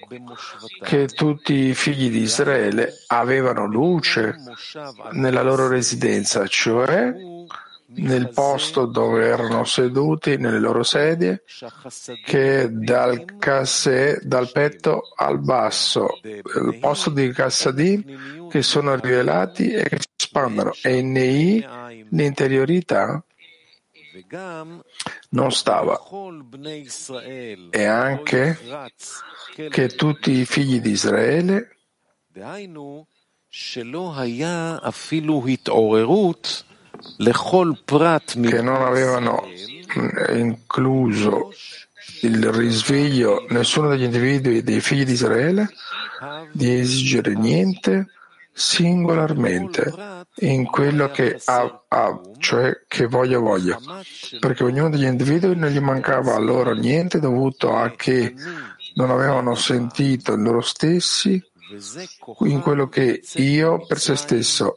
che 0.82 1.08
tutti 1.08 1.54
i 1.54 1.74
figli 1.74 2.10
di 2.10 2.20
Israele 2.20 2.92
avevano 3.08 3.66
luce 3.66 4.36
nella 5.12 5.42
loro 5.42 5.66
residenza, 5.66 6.46
cioè 6.46 7.12
nel 7.94 8.30
posto 8.30 8.86
dove 8.86 9.26
erano 9.26 9.64
seduti 9.64 10.36
nelle 10.36 10.58
loro 10.58 10.82
sedie, 10.82 11.42
che 12.24 12.68
dal 12.70 13.24
cassè, 13.38 14.18
dal 14.22 14.50
petto 14.50 15.12
al 15.16 15.38
basso, 15.40 16.18
il 16.22 16.78
posto 16.80 17.10
di 17.10 17.30
Kassadim 17.32 18.48
che 18.48 18.62
sono 18.62 18.94
rivelati 18.94 19.72
e 19.72 19.82
che 19.84 19.98
si 19.98 20.08
espandono, 20.16 20.72
e 20.82 21.02
nei 21.02 21.64
l'interiorità 22.10 23.24
non 25.30 25.52
stava. 25.52 26.00
E 27.70 27.84
anche 27.84 28.58
che 29.70 29.88
tutti 29.88 30.30
i 30.32 30.44
figli 30.44 30.80
di 30.80 30.90
Israele 30.90 31.76
che 38.50 38.62
non 38.62 38.82
avevano 38.82 39.46
incluso 40.32 41.52
il 42.22 42.50
risveglio 42.52 43.46
nessuno 43.48 43.88
degli 43.88 44.04
individui 44.04 44.62
dei 44.62 44.80
figli 44.80 45.04
di 45.04 45.12
Israele 45.12 45.68
di 46.52 46.78
esigere 46.78 47.34
niente 47.34 48.08
singolarmente 48.52 49.92
in 50.36 50.66
quello 50.66 51.10
che 51.10 51.40
ha, 51.46 51.84
ha, 51.88 52.20
cioè 52.38 52.82
che 52.86 53.06
voglio 53.06 53.40
voglio, 53.40 53.80
perché 54.38 54.64
ognuno 54.64 54.90
degli 54.90 55.04
individui 55.04 55.56
non 55.56 55.70
gli 55.70 55.80
mancava 55.80 56.38
loro 56.38 56.74
niente 56.74 57.18
dovuto 57.18 57.74
a 57.74 57.90
che 57.96 58.34
non 58.94 59.10
avevano 59.10 59.54
sentito 59.54 60.36
loro 60.36 60.60
stessi 60.60 61.42
in 62.40 62.60
quello 62.60 62.88
che 62.88 63.22
io 63.36 63.86
per 63.86 63.98
se 63.98 64.16
stesso 64.16 64.76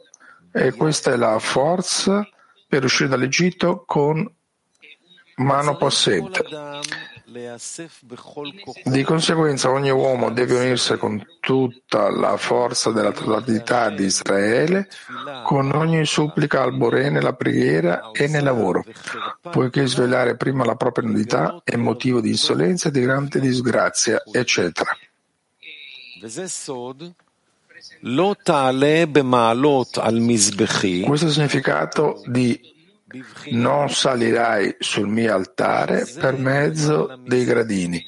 e 0.56 0.72
questa 0.72 1.12
è 1.12 1.16
la 1.16 1.38
forza 1.38 2.26
per 2.66 2.82
uscire 2.82 3.10
dall'Egitto 3.10 3.84
con 3.86 4.26
mano 5.36 5.76
possente. 5.76 6.42
Di 8.84 9.02
conseguenza 9.02 9.68
ogni 9.68 9.90
uomo 9.90 10.30
deve 10.30 10.58
unirsi 10.58 10.96
con 10.96 11.22
tutta 11.40 12.08
la 12.08 12.38
forza 12.38 12.90
della 12.90 13.12
totalità 13.12 13.90
di 13.90 14.04
Israele, 14.04 14.88
con 15.44 15.70
ogni 15.74 16.06
supplica 16.06 16.62
al 16.62 16.74
Boré 16.74 17.10
nella 17.10 17.34
preghiera 17.34 18.10
e 18.12 18.26
nel 18.26 18.44
lavoro, 18.44 18.82
poiché 19.42 19.86
svelare 19.86 20.36
prima 20.36 20.64
la 20.64 20.76
propria 20.76 21.06
nudità 21.06 21.60
è 21.64 21.76
motivo 21.76 22.22
di 22.22 22.30
insolenza, 22.30 22.88
di 22.88 23.00
grande 23.00 23.40
disgrazia, 23.40 24.22
eccetera. 24.32 24.96
Questo 31.06 31.30
significato 31.30 32.22
di 32.26 32.74
non 33.50 33.88
salirai 33.88 34.76
sul 34.78 35.06
mio 35.08 35.32
altare 35.32 36.06
per 36.18 36.36
mezzo 36.36 37.18
dei 37.24 37.44
gradini, 37.44 38.04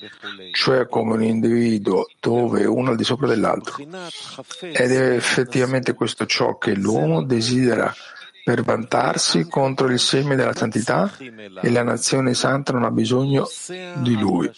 cioè 0.53 0.89
come 0.89 1.15
un 1.15 1.23
individuo 1.23 2.07
dove 2.21 2.67
uno 2.67 2.91
al 2.91 2.97
di 2.97 3.05
sopra 3.05 3.27
dell'altro. 3.29 3.77
Ed 3.79 4.91
è 4.91 5.15
effettivamente 5.15 5.95
questo 5.95 6.27
ciò 6.27 6.59
che 6.59 6.75
l'uomo 6.75 7.23
desidera 7.23 7.95
per 8.45 8.63
vantarsi 8.63 9.47
contro 9.47 9.89
il 9.89 9.99
seme 9.99 10.35
della 10.35 10.55
santità 10.55 11.15
e 11.19 11.71
la 11.71 11.83
nazione 11.83 12.35
santa 12.35 12.73
non 12.73 12.85
ha 12.85 12.91
bisogno 12.91 13.47
di 13.97 14.17
lui. 14.19 14.51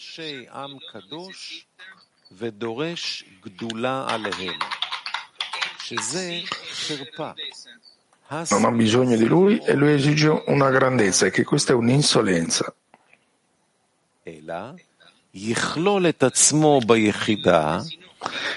Non 8.50 8.64
ha 8.64 8.70
bisogno 8.70 9.16
di 9.16 9.26
lui 9.26 9.58
e 9.58 9.74
lui 9.74 9.92
esige 9.92 10.42
una 10.46 10.70
grandezza 10.70 11.26
e 11.26 11.30
che 11.30 11.42
questa 11.42 11.72
è 11.72 11.74
un'insolenza. 11.74 12.72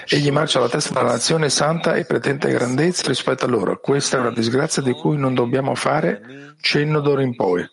Egli 0.06 0.30
marcia 0.30 0.58
alla 0.58 0.68
testa 0.68 0.92
della 0.92 1.12
nazione 1.12 1.48
santa 1.48 1.94
e 1.94 2.04
pretende 2.04 2.50
grandezza 2.50 3.08
rispetto 3.08 3.46
a 3.46 3.48
loro. 3.48 3.80
Questa 3.80 4.16
è 4.16 4.20
una 4.20 4.32
disgrazia 4.32 4.82
di 4.82 4.92
cui 4.92 5.16
non 5.16 5.34
dobbiamo 5.34 5.74
fare 5.74 6.54
cenno 6.60 7.00
d'ora 7.00 7.22
in 7.22 7.34
poi. 7.34 7.66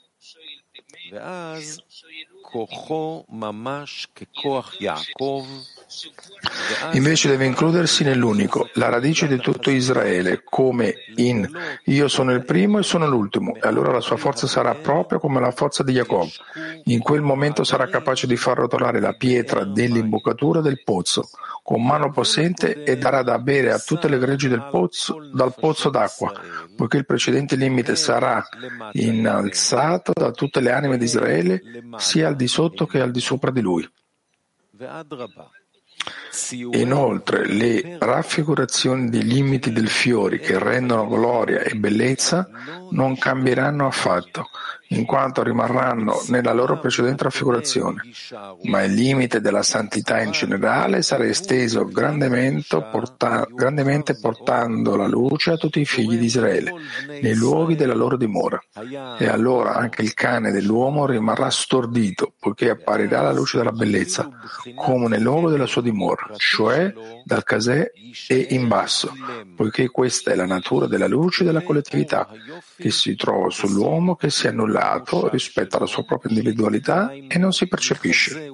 Invece 6.94 7.28
deve 7.28 7.46
includersi 7.46 8.04
nell'unico, 8.04 8.70
la 8.74 8.90
radice 8.90 9.28
di 9.28 9.38
tutto 9.38 9.70
Israele, 9.70 10.42
come 10.44 10.96
in 11.18 11.48
io 11.86 12.08
sono 12.08 12.32
il 12.32 12.46
primo 12.46 12.80
e 12.80 12.84
sono 12.84 13.08
l'ultimo, 13.08 13.56
e 13.56 13.68
allora 13.68 13.92
la 13.92 14.00
sua 14.00 14.18
forza 14.18 14.48
sarà 14.48 14.74
proprio 14.76 15.20
come 15.20 15.40
la 15.40 15.52
forza 15.52 15.84
di 15.84 15.94
Jacob. 15.94 16.28
In 16.86 17.00
quel 17.00 17.22
momento 17.22 17.64
sarà 17.64 17.88
capace 17.88 18.26
di 18.26 18.38
far 18.38 18.58
rotolare 18.58 19.00
la 19.00 19.14
pietra 19.14 19.64
dell'imboccatura 19.64 20.62
del 20.62 20.82
pozzo 20.84 21.30
con 21.64 21.86
mano 21.86 22.12
possente 22.12 22.84
e 22.84 22.98
darà 22.98 23.22
da 23.22 23.38
bere 23.40 23.72
a 23.72 23.80
tutte 23.80 24.10
le 24.10 24.18
greggi 24.18 24.48
del 24.48 24.68
pozzo, 24.70 25.30
dal 25.32 25.54
pozzo 25.58 25.90
d'acqua, 25.90 26.34
poiché 26.76 26.98
il 26.98 27.06
precedente 27.06 27.56
limite 27.56 27.96
sarà 27.96 28.44
innalzato 28.94 30.12
da 30.14 30.32
tutte 30.32 30.60
le 30.60 30.72
anime 30.72 30.98
di 30.98 31.06
Israele, 31.06 31.62
sia 31.98 32.30
al 32.30 32.36
di 32.36 32.48
sotto 32.48 32.86
che 32.86 33.00
al 33.00 33.12
di 33.12 33.22
sopra 33.22 33.52
di 33.52 33.62
lui. 33.62 33.90
Inoltre, 36.72 37.46
le 37.46 37.98
raffigurazioni 38.00 39.10
dei 39.10 39.24
limiti 39.24 39.72
del 39.72 39.90
fiori 39.90 40.40
che 40.40 40.58
rendono 40.58 41.08
gloria 41.08 41.60
e 41.60 41.76
bellezza 41.76 42.50
non 42.92 43.18
cambieranno 43.18 43.88
affatto, 43.88 44.50
in 44.92 45.06
quanto 45.06 45.44
rimarranno 45.44 46.22
nella 46.28 46.54
loro 46.54 46.80
precedente 46.80 47.24
raffigurazione, 47.24 48.02
ma 48.64 48.84
il 48.84 48.94
limite 48.94 49.40
della 49.40 49.64
santità 49.64 50.22
in 50.22 50.32
generale 50.32 51.02
sarà 51.02 51.26
esteso 51.26 51.86
grandemente, 51.86 52.82
porta, 52.92 53.48
grandemente 53.50 54.20
portando 54.20 54.96
la 54.96 55.08
luce 55.08 55.52
a 55.52 55.58
tutti 55.58 55.80
i 55.80 55.86
figli 55.86 56.18
di 56.18 56.26
Israele, 56.26 56.74
nei 57.22 57.36
luoghi 57.36 57.76
della 57.76 57.94
loro 57.94 58.18
dimora. 58.18 58.62
E 59.18 59.28
allora 59.28 59.76
anche 59.76 60.02
il 60.02 60.14
cane 60.14 60.52
dell'uomo 60.52 61.06
rimarrà 61.06 61.50
stordito, 61.50 62.34
poiché 62.40 62.70
apparirà 62.70 63.22
la 63.22 63.32
luce 63.32 63.58
della 63.58 63.72
bellezza, 63.72 64.30
come 64.76 65.08
nel 65.08 65.22
luogo 65.22 65.50
della 65.50 65.68
sua 65.68 65.82
dimora, 65.82 66.30
cioè 66.36 66.94
dal 67.24 67.44
casè 67.44 67.92
e 68.28 68.48
in 68.50 68.68
basso, 68.68 69.14
poiché 69.56 69.88
questa 69.90 70.32
è 70.32 70.36
la 70.36 70.46
natura 70.46 70.86
della 70.86 71.08
luce 71.08 71.46
della 71.46 71.62
collettività, 71.62 72.28
che 72.81 72.91
si 72.91 73.15
trova 73.17 73.51
sull'uomo 73.51 74.17
che 74.17 74.31
si 74.31 74.47
è 74.47 74.51
annullato 74.51 75.29
rispetto 75.29 75.77
alla 75.77 75.87
sua 75.87 76.05
propria 76.05 76.31
individualità 76.33 77.11
e 77.13 77.39
non 77.39 77.53
si 77.53 77.67
percepisce. 77.67 78.53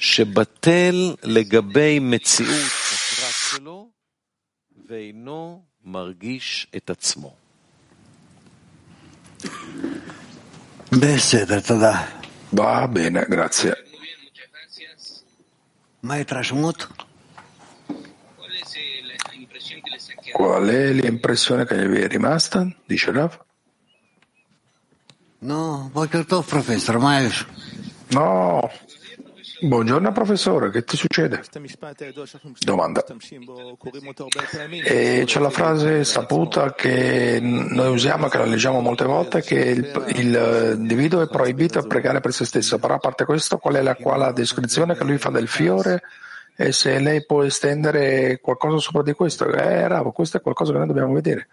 שבטל 0.00 1.14
לגבי 1.22 1.98
מציאות 1.98 2.50
הפרט 2.50 3.34
שלו 3.50 3.88
ואינו 4.88 5.62
מרגיש 5.84 6.66
את 6.76 6.90
עצמו. 6.90 7.34
בסדר, 10.92 11.60
תודה. 11.60 12.04
Va 12.52 12.86
bene, 12.86 13.26
grazie. 13.28 13.74
Qual 20.33 20.67
è 20.67 20.91
l'impressione 20.91 21.65
che 21.65 21.87
gli 21.87 21.95
è 21.95 22.07
rimasta? 22.09 22.67
Dice 22.85 23.11
Rav. 23.13 23.39
No, 25.39 25.89
Bokertov, 25.93 26.45
professor 26.45 26.99
Maev. 26.99 27.45
No, 28.09 28.69
Buongiorno 29.65 30.11
professore, 30.11 30.71
che 30.71 30.83
ti 30.83 30.97
succede? 30.97 31.41
Domanda. 32.59 33.01
E 34.83 35.23
c'è 35.25 35.39
la 35.39 35.49
frase 35.49 36.03
saputa 36.03 36.73
che 36.73 37.39
noi 37.41 37.89
usiamo, 37.89 38.27
che 38.27 38.39
la 38.39 38.45
leggiamo 38.45 38.81
molte 38.81 39.05
volte, 39.05 39.41
che 39.41 39.55
il, 39.55 40.05
il 40.15 40.73
individuo 40.77 41.21
è 41.21 41.27
proibito 41.27 41.79
a 41.79 41.83
pregare 41.83 42.19
per 42.19 42.33
se 42.33 42.43
stesso. 42.43 42.77
Però 42.77 42.95
a 42.95 42.97
parte 42.97 43.23
questo, 43.23 43.57
qual 43.57 43.75
è 43.75 43.81
la, 43.81 43.95
qual 43.95 44.19
la 44.19 44.33
descrizione 44.33 44.97
che 44.97 45.05
lui 45.05 45.17
fa 45.17 45.29
del 45.29 45.47
fiore? 45.47 46.01
E 46.57 46.73
se 46.73 46.99
lei 46.99 47.25
può 47.25 47.43
estendere 47.43 48.41
qualcosa 48.41 48.79
sopra 48.79 49.01
di 49.01 49.13
questo? 49.13 49.47
Eh, 49.47 49.87
Ravo, 49.87 50.11
questo 50.11 50.37
è 50.37 50.41
qualcosa 50.41 50.73
che 50.73 50.77
noi 50.79 50.87
dobbiamo 50.87 51.13
vedere, 51.13 51.47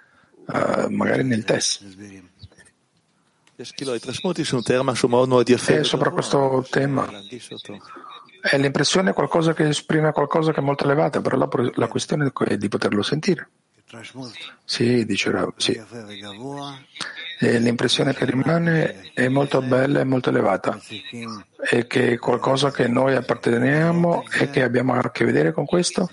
uh, 0.47 0.89
magari 0.91 1.23
nel 1.23 1.45
test. 1.45 1.85
E 5.81 5.85
sopra 5.85 6.11
questo 6.11 6.67
tema 6.71 7.09
è 8.41 8.57
l'impressione 8.57 9.13
qualcosa 9.13 9.53
che 9.53 9.69
esprime 9.69 10.13
qualcosa 10.13 10.53
che 10.53 10.61
è 10.61 10.63
molto 10.63 10.85
elevata, 10.85 11.21
però 11.21 11.37
la, 11.37 11.89
questione 11.89 12.33
è 12.47 12.57
di 12.57 12.69
poterlo 12.69 13.03
sentire. 13.03 13.49
Sì, 14.65 15.05
dice 15.05 15.31
Rav, 15.31 15.53
sì. 15.57 15.79
E 17.39 17.59
l'impressione 17.59 18.15
che 18.15 18.25
rimane 18.25 19.11
è 19.13 19.29
molto 19.29 19.61
bella 19.61 20.01
e 20.01 20.05
molto 20.05 20.31
elevata 20.31 20.81
e 21.71 21.87
che 21.87 22.19
qualcosa 22.19 22.71
che 22.71 22.87
noi 22.87 23.15
apparteniamo 23.15 24.25
e 24.31 24.51
che 24.51 24.63
abbiamo 24.63 24.95
a 24.95 25.11
che 25.11 25.25
vedere 25.25 25.53
con 25.53 25.67
questo 25.67 26.09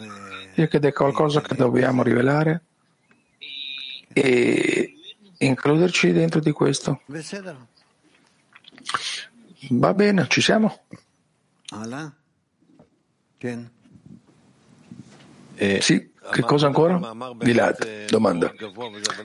e 0.53 0.67
che 0.67 0.79
è 0.79 0.93
qualcosa 0.93 1.41
che 1.41 1.55
dobbiamo 1.55 2.01
rivelare 2.01 2.62
e 4.12 4.96
includerci 5.38 6.12
dentro 6.12 6.39
di 6.39 6.52
questo. 6.52 7.02
Va 9.71 9.93
bene, 9.93 10.28
ci 10.30 10.41
siamo? 10.41 10.84
Sì, 15.82 16.12
che 16.32 16.41
cosa 16.41 16.67
ancora? 16.67 17.00
Gilad, 17.39 18.06
domanda. 18.08 18.52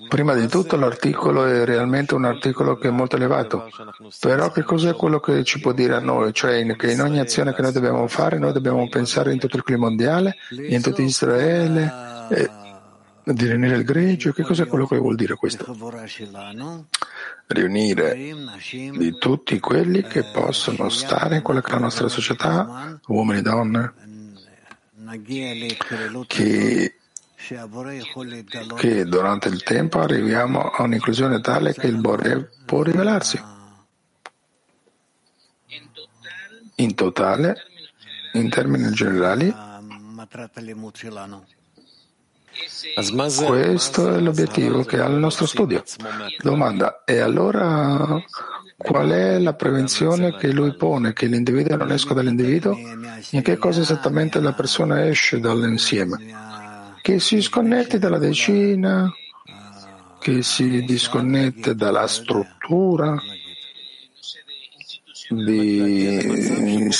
Prima 0.08 0.34
di 0.34 0.46
tutto 0.46 0.76
l'articolo 0.76 1.44
è 1.44 1.64
realmente 1.64 2.14
un 2.14 2.24
articolo 2.24 2.76
che 2.76 2.88
è 2.88 2.90
molto 2.90 3.16
elevato, 3.16 3.68
però 4.20 4.50
che 4.50 4.62
cos'è 4.62 4.94
quello 4.94 5.20
che 5.20 5.42
ci 5.44 5.60
può 5.60 5.72
dire 5.72 5.94
a 5.94 6.00
noi? 6.00 6.32
Cioè 6.32 6.64
che 6.76 6.92
in 6.92 7.00
ogni 7.00 7.18
azione 7.18 7.52
che 7.52 7.62
noi 7.62 7.72
dobbiamo 7.72 8.06
fare 8.06 8.38
noi 8.38 8.52
dobbiamo 8.52 8.88
pensare 8.88 9.32
in 9.32 9.38
tutto 9.38 9.56
il 9.56 9.62
clima 9.62 9.86
mondiale, 9.86 10.36
in 10.50 10.80
tutto 10.80 11.02
Israele, 11.02 11.92
eh, 12.30 12.50
di 13.24 13.46
riunire 13.46 13.76
il 13.76 13.84
greggio, 13.84 14.32
che 14.32 14.42
cos'è 14.42 14.66
quello 14.66 14.86
che 14.86 14.96
vuol 14.96 15.14
dire 15.14 15.34
questo? 15.34 15.76
Riunire 17.46 18.14
di 18.16 19.18
tutti 19.18 19.60
quelli 19.60 20.02
che 20.02 20.24
possono 20.24 20.88
stare 20.88 21.36
in 21.36 21.42
quella 21.42 21.60
che 21.60 21.70
è 21.70 21.74
la 21.74 21.80
nostra 21.80 22.08
società, 22.08 22.98
uomini 23.06 23.38
e 23.38 23.42
donne, 23.42 23.92
che, 26.26 26.94
che 28.76 29.04
durante 29.04 29.48
il 29.48 29.62
tempo 29.62 30.00
arriviamo 30.00 30.60
a 30.70 30.82
un'inclusione 30.82 31.40
tale 31.40 31.74
che 31.74 31.86
il 31.86 31.98
Bore 31.98 32.50
può 32.64 32.82
rivelarsi. 32.82 33.40
In 36.76 36.94
totale, 36.94 37.56
in 38.32 38.48
termini 38.48 38.90
generali, 38.90 39.54
questo 43.36 44.14
è 44.14 44.20
l'obiettivo 44.20 44.84
che 44.84 45.00
ha 45.00 45.06
il 45.06 45.16
nostro 45.16 45.46
studio. 45.46 45.82
Domanda, 46.40 47.02
e 47.04 47.20
allora 47.20 48.22
qual 48.76 49.10
è 49.10 49.38
la 49.38 49.54
prevenzione 49.54 50.36
che 50.36 50.50
lui 50.50 50.74
pone? 50.74 51.12
Che 51.12 51.26
l'individuo 51.26 51.76
non 51.76 51.92
esca 51.92 52.14
dall'individuo? 52.14 52.76
In 53.30 53.42
che 53.42 53.56
cosa 53.56 53.80
esattamente 53.80 54.40
la 54.40 54.52
persona 54.52 55.06
esce 55.06 55.38
dall'insieme? 55.38 56.16
Che 57.00 57.18
si 57.18 57.40
sconnetti 57.40 57.98
dalla 57.98 58.18
decina, 58.18 59.10
che 60.18 60.42
si 60.42 60.84
disconnette 60.84 61.74
dalla 61.74 62.06
struttura, 62.06 63.20
di, 65.32 66.90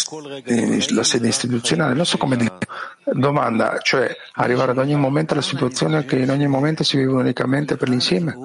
di, 0.45 0.95
la 0.95 1.03
sede 1.03 1.29
istituzionale, 1.29 1.95
non 1.95 2.07
so 2.07 2.16
come 2.18 2.37
dire. 2.37 2.59
Domanda, 3.05 3.79
cioè 3.81 4.14
arrivare 4.35 4.71
ad 4.73 4.79
ogni 4.79 4.97
momento 4.97 5.33
alla 5.33 5.42
situazione 5.42 6.05
che 6.05 6.18
in 6.18 6.31
ogni 6.31 6.47
momento 6.47 6.85
si 6.85 6.97
vive 6.97 7.12
unicamente 7.12 7.77
per 7.77 7.88
l'insieme? 7.88 8.37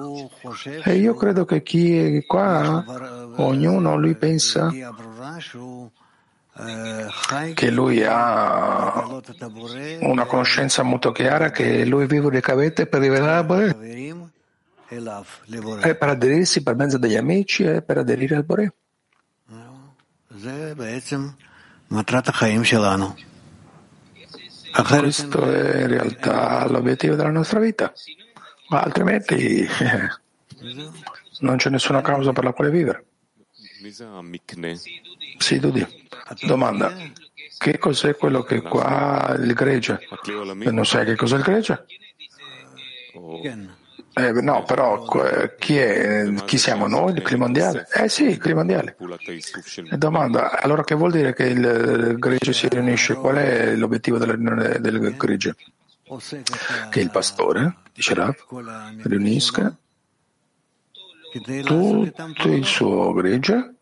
E 0.84 0.94
io 0.96 1.14
credo 1.14 1.44
che 1.44 1.62
chi 1.62 1.96
è 1.96 2.26
qua, 2.26 2.84
ognuno 3.36 3.96
lui 3.96 4.16
pensa 4.16 4.70
che 7.54 7.70
lui 7.70 8.02
ha 8.04 9.06
una 10.00 10.24
conoscenza 10.24 10.82
molto 10.82 11.12
chiara 11.12 11.50
che 11.50 11.84
lui 11.84 12.06
vive 12.06 12.26
unicamente 12.26 12.86
per 12.86 13.00
rivelare 13.00 13.38
a 13.38 13.44
Bore 13.44 13.76
e 14.88 15.94
per 15.94 16.08
aderirsi 16.08 16.62
per 16.62 16.74
mezzo 16.74 16.98
degli 16.98 17.16
amici 17.16 17.62
e 17.62 17.82
per 17.82 17.98
aderire 17.98 18.36
al 18.36 18.44
Bore. 18.44 18.72
Questo 25.00 25.50
è 25.50 25.80
in 25.80 25.88
realtà 25.88 26.68
l'obiettivo 26.68 27.14
della 27.16 27.30
nostra 27.30 27.58
vita, 27.58 27.92
ma 28.68 28.82
altrimenti 28.82 29.62
eh, 29.64 30.08
non 31.40 31.56
c'è 31.56 31.70
nessuna 31.70 32.00
causa 32.02 32.32
per 32.32 32.44
la 32.44 32.52
quale 32.52 32.70
vivere. 32.70 33.04
Sì, 35.38 35.58
Dudi. 35.58 35.86
Domanda. 36.46 36.92
Che 37.56 37.78
cos'è 37.78 38.14
quello 38.16 38.42
che 38.42 38.60
qua 38.62 39.34
il 39.38 39.52
gregge? 39.54 40.06
Non 40.70 40.86
sai 40.86 41.04
che 41.04 41.16
cos'è 41.16 41.36
il 41.36 41.42
gregge? 41.42 41.86
Eh, 44.18 44.32
no, 44.42 44.64
però 44.64 45.04
chi, 45.58 45.76
è, 45.76 46.32
chi 46.44 46.58
siamo 46.58 46.88
noi? 46.88 47.12
Il 47.12 47.22
clima 47.22 47.44
mondiale? 47.44 47.86
Eh 47.92 48.08
sì, 48.08 48.24
il 48.24 48.38
clima 48.38 48.64
mondiale. 48.64 48.96
Domanda, 49.96 50.60
allora 50.60 50.82
che 50.82 50.94
vuol 50.94 51.12
dire 51.12 51.32
che 51.34 51.44
il 51.44 52.16
gregge 52.18 52.52
si 52.52 52.68
riunisce? 52.68 53.14
Qual 53.14 53.36
è 53.36 53.76
l'obiettivo 53.76 54.18
della 54.18 54.32
riunione 54.34 54.80
del 54.80 55.16
gregge? 55.16 55.54
Che 56.90 57.00
il 57.00 57.10
pastore, 57.10 57.76
dice 57.92 58.14
Rav, 58.14 58.34
riunisca 59.02 59.76
tutto 61.64 62.48
il 62.48 62.64
suo 62.64 63.12
gregge 63.12 63.77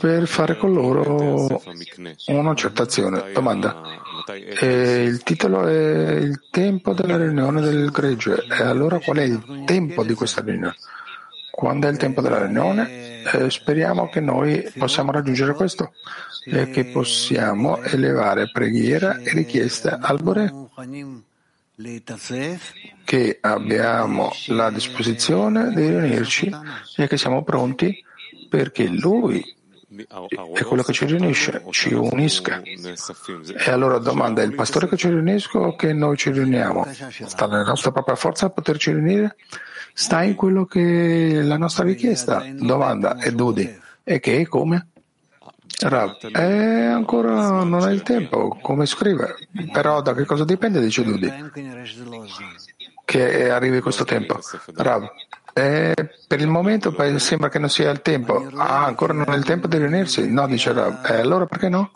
per 0.00 0.26
fare 0.26 0.56
con 0.56 0.72
loro 0.72 1.62
un'accettazione. 2.26 3.32
Domanda. 3.32 4.00
E 4.60 5.02
il 5.02 5.22
titolo 5.22 5.66
è 5.66 6.12
il 6.12 6.42
tempo 6.50 6.92
della 6.92 7.16
riunione 7.16 7.60
del 7.60 7.90
gregge. 7.90 8.46
E 8.48 8.62
allora 8.62 8.98
qual 9.00 9.18
è 9.18 9.22
il 9.22 9.62
tempo 9.64 10.04
di 10.04 10.14
questa 10.14 10.42
riunione? 10.42 10.76
Quando 11.50 11.88
è 11.88 11.90
il 11.90 11.96
tempo 11.96 12.20
della 12.20 12.44
riunione? 12.44 13.22
Eh, 13.24 13.50
speriamo 13.50 14.08
che 14.08 14.20
noi 14.20 14.70
possiamo 14.76 15.12
raggiungere 15.12 15.54
questo 15.54 15.92
e 16.44 16.70
che 16.70 16.86
possiamo 16.86 17.80
elevare 17.82 18.50
preghiera 18.50 19.18
e 19.18 19.32
richiesta 19.32 19.98
al 20.00 20.20
Bore 20.20 20.52
che 23.04 23.38
abbiamo 23.40 24.32
la 24.46 24.70
disposizione 24.70 25.72
di 25.72 25.86
riunirci 25.86 26.50
e 26.96 27.06
che 27.06 27.16
siamo 27.16 27.42
pronti 27.42 28.04
perché 28.48 28.86
Lui 28.86 29.42
è 30.54 30.62
quello 30.62 30.82
che 30.82 30.92
ci 30.92 31.04
riunisce, 31.04 31.62
ci 31.70 31.92
unisca. 31.92 32.62
E 32.62 33.70
allora 33.70 33.98
domanda, 33.98 34.42
è 34.42 34.44
il 34.44 34.54
pastore 34.54 34.88
che 34.88 34.96
ci 34.96 35.08
riunisce 35.08 35.58
o 35.58 35.76
che 35.76 35.92
noi 35.92 36.16
ci 36.16 36.30
riuniamo? 36.30 36.86
Sta 37.26 37.46
nella 37.46 37.64
nostra 37.64 37.92
propria 37.92 38.16
forza 38.16 38.50
poterci 38.50 38.92
riunire? 38.92 39.36
Sta 39.92 40.22
in 40.22 40.34
quello 40.34 40.64
che 40.64 41.40
è 41.40 41.42
la 41.42 41.58
nostra 41.58 41.84
richiesta? 41.84 42.44
Domanda, 42.54 43.18
è 43.18 43.30
Dudi. 43.32 43.80
E 44.02 44.20
che? 44.20 44.46
Come? 44.46 44.88
Rav, 45.80 46.16
eh, 46.32 46.84
ancora 46.86 47.62
non 47.64 47.88
è 47.88 47.92
il 47.92 48.02
tempo, 48.02 48.56
come 48.60 48.86
scrive. 48.86 49.34
Però 49.72 50.00
da 50.00 50.14
che 50.14 50.24
cosa 50.24 50.44
dipende, 50.44 50.80
dice 50.80 51.02
Dudi, 51.02 51.32
che 53.04 53.50
arrivi 53.50 53.80
questo 53.80 54.04
tempo? 54.04 54.38
Rav, 54.74 55.08
eh, 55.54 55.94
per 56.26 56.40
il 56.40 56.46
momento 56.46 56.94
sembra 57.18 57.50
che 57.50 57.58
non 57.58 57.68
sia 57.68 57.90
il 57.90 58.00
tempo. 58.00 58.48
Ah, 58.54 58.84
ancora 58.86 59.12
non 59.12 59.26
è 59.28 59.36
il 59.36 59.44
tempo 59.44 59.66
di 59.66 59.76
riunirsi? 59.76 60.30
No, 60.30 60.46
dice 60.46 60.72
Rav. 60.72 61.04
Eh, 61.04 61.20
allora 61.20 61.46
perché 61.46 61.68
no? 61.68 61.90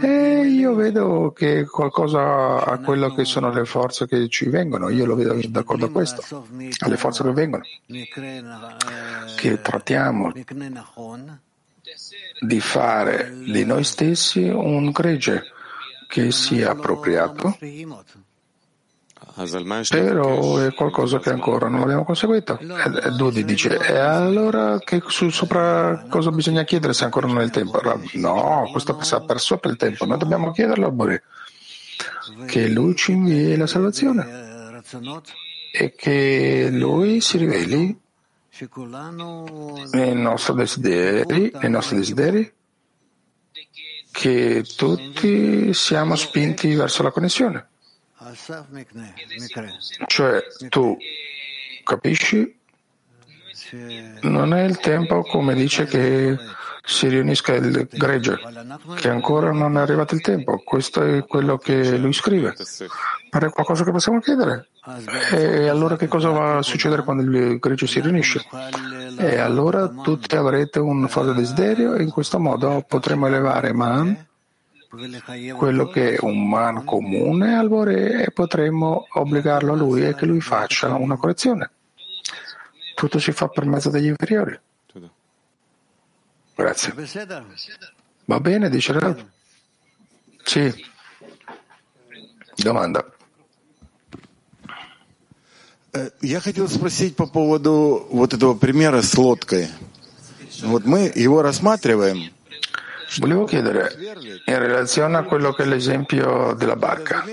Eh, 0.00 0.46
io 0.46 0.74
vedo 0.74 1.32
che 1.36 1.66
qualcosa 1.66 2.64
a 2.64 2.78
quello 2.78 3.12
che 3.14 3.24
sono 3.24 3.52
le 3.52 3.66
forze 3.66 4.06
che 4.06 4.28
ci 4.28 4.48
vengono, 4.48 4.88
io 4.88 5.04
lo 5.04 5.14
vedo 5.14 5.38
d'accordo 5.48 5.86
a 5.86 5.90
questo, 5.90 6.46
alle 6.78 6.96
forze 6.96 7.22
che 7.22 7.32
vengono, 7.32 7.62
che 9.36 9.60
trattiamo 9.60 10.32
di 12.40 12.60
fare 12.60 13.34
di 13.44 13.64
noi 13.64 13.84
stessi 13.84 14.48
un 14.48 14.90
gregge 14.90 15.44
che 16.08 16.32
sia 16.32 16.70
appropriato 16.70 17.58
però 19.88 20.58
è 20.58 20.72
qualcosa 20.74 21.18
che 21.18 21.30
ancora 21.30 21.68
non 21.68 21.82
abbiamo 21.82 22.04
conseguito. 22.04 22.58
E 22.58 23.10
Dudi 23.10 23.44
dice, 23.44 23.78
e 23.78 23.96
allora 23.96 24.78
che 24.78 25.02
su, 25.06 25.30
sopra 25.30 26.04
cosa 26.08 26.30
bisogna 26.30 26.64
chiedere 26.64 26.92
se 26.92 27.04
ancora 27.04 27.26
non 27.26 27.40
è 27.40 27.44
il 27.44 27.50
tempo? 27.50 27.80
No, 28.14 28.68
questo 28.70 28.94
passa 28.94 29.20
per 29.20 29.40
sopra 29.40 29.70
il 29.70 29.76
tempo, 29.76 30.04
noi 30.04 30.18
dobbiamo 30.18 30.50
chiederlo 30.52 30.86
a 30.86 30.90
Bore, 30.90 31.22
che 32.46 32.68
lui 32.68 32.94
ci 32.96 33.12
invii 33.12 33.56
la 33.56 33.66
salvazione 33.66 34.82
e 35.72 35.94
che 35.94 36.68
lui 36.70 37.20
si 37.20 37.38
riveli 37.38 38.00
nei 39.92 40.14
nostri 40.14 40.54
desideri, 40.54 41.50
nei 41.60 41.70
nostri 41.70 41.96
desideri 41.96 42.52
che 44.12 44.64
tutti 44.76 45.74
siamo 45.74 46.14
spinti 46.14 46.72
verso 46.74 47.02
la 47.02 47.10
connessione. 47.10 47.68
Cioè 50.06 50.42
tu 50.68 50.96
capisci? 51.82 52.58
Non 54.22 54.54
è 54.54 54.64
il 54.64 54.78
tempo 54.78 55.22
come 55.22 55.54
dice 55.54 55.84
che 55.84 56.36
si 56.86 57.08
riunisca 57.08 57.54
il 57.54 57.88
gregge, 57.90 58.38
che 58.96 59.08
ancora 59.08 59.52
non 59.52 59.76
è 59.76 59.80
arrivato 59.80 60.14
il 60.14 60.20
tempo. 60.20 60.58
Questo 60.58 61.02
è 61.02 61.24
quello 61.24 61.56
che 61.56 61.96
lui 61.96 62.12
scrive. 62.12 62.54
Ma 63.30 63.38
è 63.40 63.50
qualcosa 63.50 63.84
che 63.84 63.90
possiamo 63.90 64.20
chiedere. 64.20 64.68
E 65.32 65.68
allora 65.68 65.96
che 65.96 66.08
cosa 66.08 66.28
va 66.28 66.58
a 66.58 66.62
succedere 66.62 67.02
quando 67.04 67.22
il 67.22 67.58
gregge 67.58 67.86
si 67.86 68.00
riunisce? 68.00 68.44
E 69.18 69.38
allora 69.38 69.88
tutti 69.88 70.36
avrete 70.36 70.78
un 70.78 71.08
forte 71.08 71.32
desiderio 71.32 71.94
e 71.94 72.02
in 72.02 72.10
questo 72.10 72.38
modo 72.38 72.84
potremo 72.86 73.26
elevare 73.26 73.72
Man 73.72 74.26
quello 75.55 75.87
che 75.87 76.15
è 76.15 76.17
un 76.21 76.47
man 76.47 76.83
comune 76.83 77.55
al 77.55 77.67
Bore 77.67 78.23
e 78.23 78.31
potremmo 78.31 79.05
obbligarlo 79.11 79.73
a 79.73 79.75
lui 79.75 80.03
e 80.03 80.15
che 80.15 80.25
lui 80.25 80.41
faccia 80.41 80.95
una 80.95 81.15
correzione. 81.15 81.69
Tutto 82.95 83.19
si 83.19 83.31
fa 83.31 83.47
per 83.47 83.65
mezzo 83.65 83.89
degli 83.89 84.07
inferiori. 84.07 84.59
Grazie. 86.55 86.93
Va 88.25 88.39
bene, 88.39 88.69
dice 88.69 88.99
Rav? 88.99 89.25
Sì. 90.43 90.85
Domanda. 92.57 93.05
Я 96.21 96.39
хотел 96.39 96.67
спросить 96.67 97.15
по 97.15 97.27
поводу 97.27 98.07
вот 98.11 98.33
этого 98.33 98.53
примера 98.55 99.01
с 99.01 99.17
лодкой. 99.17 99.69
Вот 100.61 100.85
мы 100.85 101.11
его 101.15 101.41
рассматриваем, 101.41 102.31
Volevo 103.18 103.44
chiedere, 103.44 103.92
in 104.46 104.58
relazione 104.58 105.16
a 105.16 105.22
quello 105.22 105.52
che 105.52 105.62
è 105.62 105.66
l'esempio 105.66 106.54
della 106.54 106.76
barca, 106.76 107.24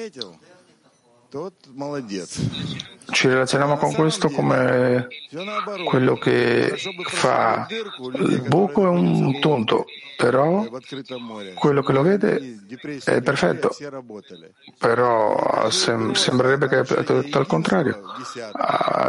ci 3.11 3.27
relazioniamo 3.27 3.77
con 3.77 3.93
questo 3.93 4.29
come 4.29 5.07
quello 5.85 6.15
che 6.15 6.73
fa 7.05 7.67
il 7.69 8.41
buco 8.47 8.85
è 8.85 8.89
un 8.89 9.39
tonto, 9.39 9.85
però 10.17 10.67
quello 11.55 11.83
che 11.83 11.93
lo 11.93 12.01
vede 12.01 12.59
è 13.05 13.21
perfetto. 13.21 13.69
Però 14.77 15.69
sem- 15.69 16.13
sembrerebbe 16.13 16.67
che 16.67 16.79
è 16.79 17.03
tutto 17.03 17.37
al 17.37 17.47
contrario. 17.47 18.01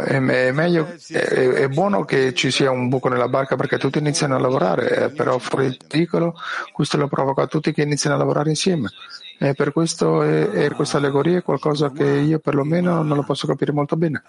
È, 0.05 0.15
è, 0.15 0.51
meglio, 0.51 0.93
è, 1.09 1.17
è, 1.17 1.67
buono 1.69 2.03
che 2.03 2.33
ci 2.33 2.51
sia 2.51 2.71
un 2.71 2.89
buco 2.89 3.09
nella 3.09 3.27
barca 3.27 3.55
perché 3.55 3.77
tutti 3.77 3.99
iniziano 3.99 4.35
a 4.35 4.39
lavorare, 4.39 5.05
eh, 5.05 5.09
però 5.09 5.37
fuori 5.39 5.65
il 5.65 5.77
pericolo 5.87 6.35
questo 6.71 6.97
lo 6.97 7.07
provoca 7.07 7.43
a 7.43 7.47
tutti 7.47 7.71
che 7.71 7.81
iniziano 7.81 8.15
a 8.15 8.19
lavorare 8.19 8.49
insieme. 8.49 8.89
E 9.37 9.53
per 9.53 9.73
questo 9.73 10.21
è, 10.21 10.49
è 10.49 10.71
questa 10.71 10.97
allegoria 10.97 11.39
è 11.39 11.43
qualcosa 11.43 11.91
che 11.91 12.05
io 12.05 12.39
perlomeno 12.39 13.01
non 13.03 13.17
lo 13.17 13.23
posso 13.23 13.47
capire 13.47 13.71
molto 13.71 13.95
bene. 13.95 14.21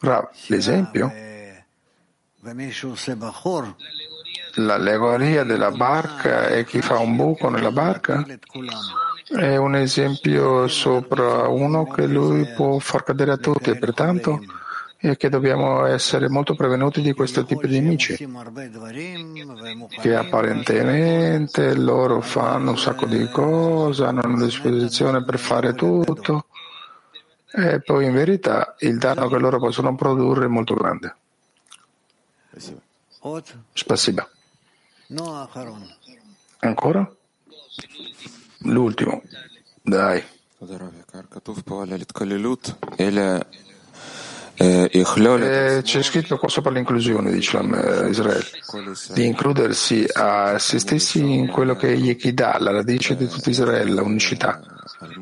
Rav, 0.00 0.30
l'esempio? 0.48 1.12
L'allegoria 4.54 5.44
della 5.44 5.70
barca 5.70 6.48
e 6.48 6.64
chi 6.64 6.82
fa 6.82 6.98
un 6.98 7.16
buco 7.16 7.48
nella 7.48 7.70
barca 7.70 8.24
è 9.28 9.56
un 9.56 9.76
esempio 9.76 10.66
sopra 10.68 11.48
uno 11.48 11.86
che 11.86 12.06
lui 12.06 12.44
può 12.54 12.78
far 12.78 13.04
cadere 13.04 13.32
a 13.32 13.36
tutti 13.36 13.74
pertanto 13.78 14.40
e 15.04 15.16
che 15.16 15.28
dobbiamo 15.28 15.84
essere 15.84 16.28
molto 16.28 16.54
prevenuti 16.54 17.02
di 17.02 17.12
questo 17.12 17.44
tipo 17.44 17.66
di 17.66 17.80
nemici, 17.80 18.16
che 20.00 20.14
apparentemente 20.14 21.74
loro 21.74 22.20
fanno 22.20 22.70
un 22.70 22.78
sacco 22.78 23.06
di 23.06 23.28
cose, 23.28 24.04
hanno 24.04 24.20
una 24.24 24.44
disposizione 24.44 25.24
per 25.24 25.40
fare 25.40 25.74
tutto, 25.74 26.46
e 27.52 27.80
poi 27.80 28.04
in 28.04 28.12
verità 28.12 28.76
il 28.78 28.96
danno 28.98 29.26
che 29.28 29.38
loro 29.38 29.58
possono 29.58 29.92
produrre 29.96 30.44
è 30.44 30.48
molto 30.48 30.74
grande. 30.74 31.16
Spasiba. 33.72 34.30
Ancora? 36.60 37.12
L'ultimo. 38.58 39.20
Dai. 39.82 40.22
Eh, 45.78 45.82
c'è 45.82 46.02
scritto 46.02 46.36
qua 46.36 46.48
sopra 46.48 46.70
l'inclusione, 46.70 47.32
dice 47.32 47.60
la, 47.60 48.04
eh, 48.04 48.10
Israele, 48.10 48.44
di 49.14 49.26
includersi 49.26 50.06
a 50.12 50.58
se 50.58 50.78
stessi 50.78 51.20
in 51.20 51.48
quello 51.48 51.74
che 51.74 51.92
è 51.92 51.96
Yekidah, 51.96 52.58
la 52.58 52.70
radice 52.70 53.16
di 53.16 53.26
tutta 53.26 53.50
Israele, 53.50 53.90
la 53.90 54.02
unicità, 54.02 54.60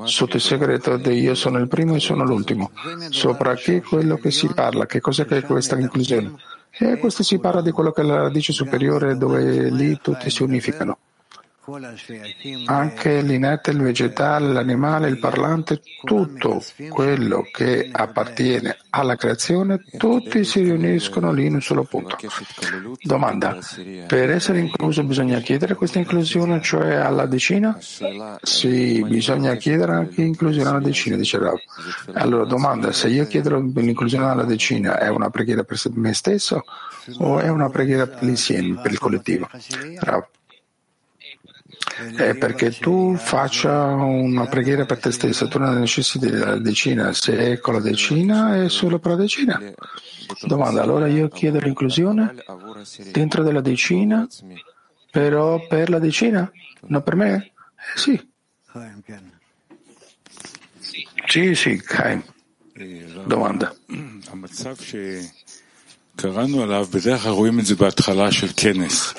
sotto 0.05 0.37
il 0.37 0.43
segreto 0.43 0.97
di 0.97 1.21
io 1.21 1.35
sono 1.35 1.59
il 1.59 1.69
primo 1.69 1.95
e 1.95 2.01
sono 2.01 2.25
l'ultimo. 2.25 2.71
Sopra 3.11 3.55
che 3.55 3.83
quello 3.83 4.17
che 4.17 4.31
si 4.31 4.49
parla, 4.49 4.87
che 4.87 5.01
cos'è 5.01 5.25
che 5.25 5.39
è 5.39 5.43
questa 5.43 5.79
inclusione? 5.79 6.35
E 6.73 6.99
questo 6.99 7.23
si 7.23 7.39
parla 7.39 7.63
di 7.63 7.71
quello 7.71 7.93
che 7.93 8.03
è 8.03 8.05
la 8.05 8.23
radice 8.23 8.53
superiore 8.53 9.17
dove 9.17 9.71
lì 9.71 9.99
tutti 10.01 10.31
si 10.31 10.43
unificano. 10.43 10.99
Anche 12.67 13.21
l'inerte, 13.21 13.71
il 13.71 13.81
vegetale, 13.81 14.53
l'animale, 14.53 15.09
il 15.09 15.19
parlante, 15.19 15.83
tutto 16.03 16.63
quello 16.89 17.47
che 17.53 17.89
appartiene 17.93 18.77
alla 18.89 19.15
creazione, 19.15 19.85
tutti 19.97 20.43
si 20.43 20.63
riuniscono 20.63 21.31
lì 21.33 21.47
in 21.47 21.55
un 21.55 21.63
solo 21.63 21.85
punto. 21.85 22.17
Domanda, 23.03 23.59
per 24.07 24.31
essere 24.31 24.59
incluso 24.59 25.05
bisogna 25.05 25.39
chiedere 25.41 25.75
questa 25.75 25.99
inclusione, 25.99 26.61
cioè 26.63 26.95
alla 26.95 27.27
decina? 27.27 27.79
Sì, 28.43 29.05
bisogna 29.05 29.55
chiedere 29.55 29.93
anche 29.93 30.23
inclusione 30.23 30.71
alla 30.71 30.81
decina, 30.81 31.17
dice 31.17 31.39
Rav. 31.39 31.59
Allora 32.15 32.47
domanda, 32.47 32.91
se 32.91 33.09
io 33.09 33.27
chiedo 33.27 33.61
l'inclusione 33.61 34.25
alla 34.27 34.45
decina, 34.45 34.99
è 34.99 35.09
una 35.09 35.31
preghiera 35.31 35.63
per 35.63 35.79
me 35.93 36.15
stesso 36.15 36.65
o 37.19 37.39
è 37.39 37.49
una 37.49 37.69
preghiera 37.69 38.07
per 38.07 38.23
l'insieme, 38.23 38.81
per 38.81 38.91
il 38.91 38.99
collettivo? 38.99 39.49
Rav 39.99 40.27
è 42.17 42.37
perché 42.37 42.71
tu 42.73 43.17
faccia 43.17 43.87
una 43.87 44.47
preghiera 44.47 44.85
per 44.85 44.99
te 44.99 45.11
stesso, 45.11 45.49
tu 45.49 45.59
non 45.59 45.79
necessiti 45.79 46.31
della 46.31 46.59
decina, 46.59 47.13
se 47.13 47.37
è 47.37 47.59
con 47.59 47.75
la 47.75 47.81
decina 47.81 48.63
è 48.63 48.69
solo 48.69 48.99
per 48.99 49.13
la 49.13 49.17
decina. 49.19 49.61
Domanda, 50.43 50.83
allora 50.83 51.07
io 51.09 51.29
chiedo 51.29 51.59
l'inclusione 51.59 52.35
dentro 53.11 53.43
della 53.43 53.61
decina, 53.61 54.27
però 55.11 55.67
per 55.67 55.91
la 55.91 55.99
decina? 55.99 56.51
Non 56.87 57.03
per 57.03 57.17
me? 57.17 57.35
Eh, 57.35 57.99
sì. 57.99 58.29
Sì, 61.27 61.55
sì, 61.55 61.77
Chaim. 61.83 62.23
Domanda. 63.27 63.75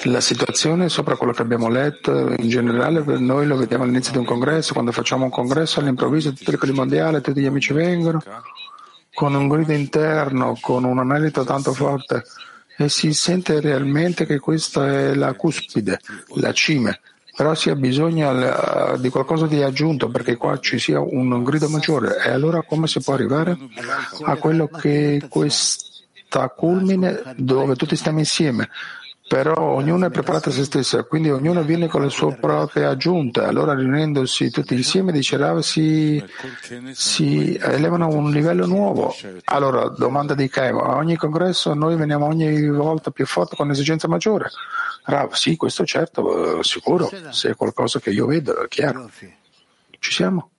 La 0.03 0.21
situazione 0.21 0.89
sopra 0.89 1.15
quello 1.15 1.33
che 1.33 1.41
abbiamo 1.41 1.67
letto, 1.67 2.33
in 2.37 2.49
generale 2.49 3.03
noi 3.17 3.47
lo 3.47 3.55
vediamo 3.55 3.83
all'inizio 3.83 4.11
di 4.11 4.19
un 4.19 4.25
congresso, 4.25 4.73
quando 4.73 4.91
facciamo 4.91 5.25
un 5.25 5.31
congresso 5.31 5.79
all'improvviso 5.79 6.33
tutti 6.33 6.53
i 6.53 6.57
quelli 6.57 6.73
mondiali, 6.73 7.21
tutti 7.21 7.41
gli 7.41 7.45
amici 7.45 7.73
vengono, 7.73 8.21
con 9.13 9.33
un 9.33 9.47
grido 9.47 9.73
interno, 9.73 10.57
con 10.61 10.83
un 10.83 10.99
anelito 10.99 11.43
tanto 11.43 11.73
forte 11.73 12.23
e 12.77 12.89
si 12.89 13.13
sente 13.13 13.59
realmente 13.59 14.25
che 14.25 14.39
questa 14.39 14.87
è 14.87 15.13
la 15.13 15.33
cuspide, 15.33 15.99
la 16.35 16.53
cime, 16.53 16.99
però 17.35 17.53
si 17.55 17.69
ha 17.69 17.75
bisogno 17.75 18.97
di 18.97 19.09
qualcosa 19.09 19.47
di 19.47 19.61
aggiunto 19.61 20.09
perché 20.09 20.37
qua 20.37 20.59
ci 20.59 20.79
sia 20.79 20.99
un 20.99 21.43
grido 21.43 21.69
maggiore. 21.69 22.23
E 22.23 22.29
allora 22.29 22.61
come 22.63 22.87
si 22.87 23.01
può 23.01 23.13
arrivare 23.13 23.57
a 24.23 24.35
quello 24.35 24.67
che 24.67 25.25
questo 25.29 25.89
sta 26.31 26.43
a 26.43 26.49
culmine 26.49 27.21
dove 27.35 27.75
tutti 27.75 27.97
stiamo 27.97 28.19
insieme, 28.19 28.69
però 29.27 29.53
ognuno 29.53 30.05
è 30.05 30.09
preparato 30.09 30.47
a 30.47 30.53
se 30.53 30.63
stesso, 30.63 31.03
quindi 31.03 31.29
ognuno 31.29 31.61
viene 31.63 31.89
con 31.89 32.03
le 32.03 32.09
sue 32.09 32.35
proprie 32.35 32.85
aggiunte. 32.85 33.41
Allora 33.41 33.75
riunendosi 33.75 34.49
tutti 34.49 34.73
insieme, 34.73 35.11
dice 35.11 35.35
Rav, 35.35 35.59
si, 35.59 36.23
si 36.93 37.53
elevano 37.61 38.05
a 38.05 38.13
un 38.13 38.31
livello 38.31 38.65
nuovo. 38.65 39.13
Allora, 39.45 39.89
domanda 39.89 40.33
di 40.33 40.47
Kaim, 40.47 40.77
a 40.77 40.95
ogni 40.95 41.17
congresso 41.17 41.73
noi 41.73 41.97
veniamo 41.97 42.27
ogni 42.27 42.69
volta 42.69 43.11
più 43.11 43.25
forti 43.25 43.57
con 43.57 43.65
un'esigenza 43.65 44.07
maggiore. 44.07 44.49
Rav, 45.03 45.33
sì, 45.33 45.57
questo 45.57 45.83
certo, 45.83 46.63
sicuro, 46.63 47.11
se 47.31 47.49
è 47.49 47.55
qualcosa 47.55 47.99
che 47.99 48.11
io 48.11 48.25
vedo, 48.25 48.63
è 48.63 48.69
chiaro. 48.69 49.09
Ci 49.99 50.11
siamo? 50.11 50.49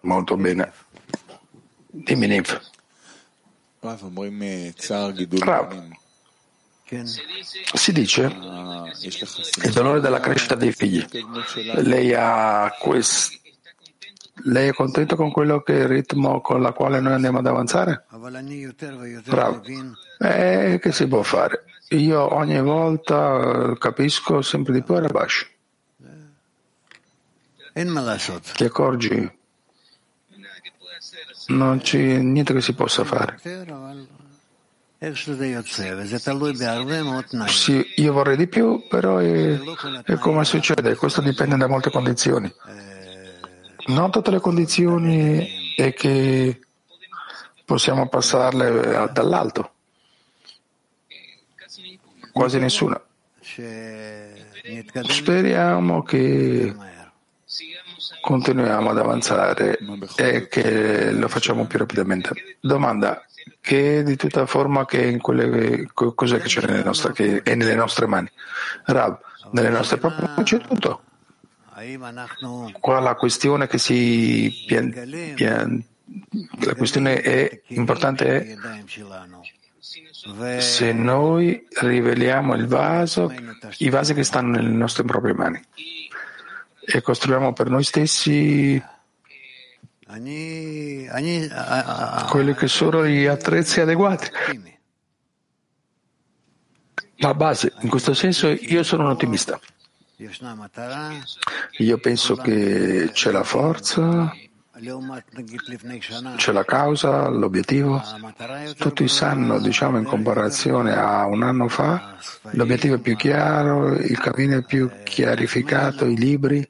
Molto 0.00 0.36
bene. 0.36 0.72
Dimmi, 1.86 2.26
Ninf. 2.26 2.76
Rav, 5.40 5.88
si 7.74 7.92
dice 7.92 8.24
il 8.24 9.72
dolore 9.72 10.00
della 10.00 10.20
crescita 10.20 10.54
dei 10.54 10.72
figli. 10.72 11.04
Lei, 11.76 12.14
quest... 12.80 13.36
Lei 14.44 14.68
è 14.68 14.72
contento 14.72 15.16
con 15.16 15.30
quello 15.30 15.62
che 15.62 15.74
è 15.74 15.82
il 15.82 15.88
ritmo 15.88 16.40
con 16.40 16.62
il 16.62 16.72
quale 16.72 17.00
noi 17.00 17.12
andiamo 17.12 17.38
ad 17.38 17.46
avanzare? 17.46 18.06
Bravo. 19.26 19.62
Eh, 20.18 20.78
che 20.80 20.92
si 20.92 21.06
può 21.06 21.22
fare? 21.22 21.64
Io 21.90 22.34
ogni 22.34 22.60
volta 22.60 23.74
capisco 23.78 24.42
sempre 24.42 24.72
di 24.72 24.82
più 24.82 24.94
a 24.94 25.00
Rabash. 25.00 25.50
Ti 28.54 28.64
accorgi? 28.64 29.37
Non 31.48 31.80
c'è 31.80 32.18
niente 32.18 32.52
che 32.52 32.60
si 32.60 32.74
possa 32.74 33.04
fare. 33.04 33.38
Sì, 37.48 37.84
io 37.96 38.12
vorrei 38.12 38.36
di 38.36 38.48
più, 38.48 38.86
però 38.88 39.18
è, 39.18 39.58
è 40.04 40.14
come 40.16 40.44
succede, 40.44 40.96
questo 40.96 41.20
dipende 41.20 41.56
da 41.56 41.68
molte 41.68 41.90
condizioni. 41.90 42.52
Non 43.86 44.10
tutte 44.10 44.30
le 44.30 44.40
condizioni 44.40 45.74
è 45.76 45.94
che 45.94 46.60
possiamo 47.64 48.08
passarle 48.08 49.10
dall'alto, 49.12 49.72
quasi 52.32 52.58
nessuna. 52.58 53.00
Speriamo 55.04 56.02
che 56.02 56.74
continuiamo 58.20 58.90
ad 58.90 58.98
avanzare 58.98 59.78
e 60.16 60.48
che 60.48 61.10
lo 61.12 61.28
facciamo 61.28 61.66
più 61.66 61.78
rapidamente. 61.78 62.30
Domanda, 62.60 63.24
che 63.60 64.02
di 64.02 64.16
tutta 64.16 64.46
forma 64.46 64.84
che 64.84 65.04
in 65.04 65.20
quelle 65.20 65.88
cos'è 65.92 66.38
che 66.38 66.48
c'è 66.48 66.66
nelle 66.66 66.82
nostre, 66.82 67.12
che 67.12 67.42
è 67.42 67.54
nelle 67.54 67.74
nostre 67.74 68.06
mani? 68.06 68.30
Rab, 68.84 69.20
nelle 69.52 69.70
nostre 69.70 69.98
proprie 69.98 70.26
mani 70.26 70.42
c'è 70.44 70.58
tutto. 70.58 71.02
Qua 72.80 72.98
la 72.98 73.14
questione 73.14 73.66
che 73.66 73.78
si 73.78 74.64
pian, 74.66 74.90
pian, 75.34 75.84
la 76.64 76.74
questione 76.74 77.20
è 77.20 77.62
importante 77.68 78.56
è 78.56 78.56
se 80.58 80.92
noi 80.92 81.66
riveliamo 81.80 82.54
il 82.54 82.66
vaso, 82.66 83.32
i 83.78 83.88
vasi 83.90 84.14
che 84.14 84.24
stanno 84.24 84.56
nelle 84.56 84.68
nostre 84.68 85.04
proprie 85.04 85.34
mani 85.34 85.62
e 86.90 87.02
costruiamo 87.02 87.52
per 87.52 87.68
noi 87.68 87.84
stessi 87.84 88.82
quelli 92.30 92.54
che 92.54 92.66
sono 92.66 93.06
gli 93.06 93.26
attrezzi 93.26 93.80
adeguati. 93.80 94.30
La 97.16 97.34
base, 97.34 97.74
in 97.80 97.90
questo 97.90 98.14
senso, 98.14 98.48
io 98.48 98.82
sono 98.84 99.04
un 99.04 99.10
ottimista. 99.10 99.60
Io 101.78 101.98
penso 101.98 102.36
che 102.36 103.10
c'è 103.12 103.30
la 103.30 103.44
forza, 103.44 104.32
c'è 106.36 106.52
la 106.52 106.64
causa, 106.64 107.28
l'obiettivo. 107.28 108.00
Tutti 108.78 109.08
sanno, 109.08 109.58
diciamo, 109.60 109.98
in 109.98 110.04
comparazione 110.04 110.94
a 110.96 111.26
un 111.26 111.42
anno 111.42 111.68
fa, 111.68 112.16
l'obiettivo 112.52 112.94
è 112.94 113.00
più 113.00 113.16
chiaro, 113.16 113.94
il 113.94 114.18
cammino 114.18 114.56
è 114.56 114.62
più 114.62 114.88
chiarificato, 115.02 116.06
i 116.06 116.16
libri. 116.16 116.66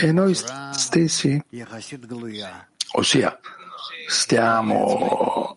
E 0.00 0.12
noi 0.12 0.34
stessi, 0.34 1.42
ossia, 2.92 3.38
stiamo 4.06 5.56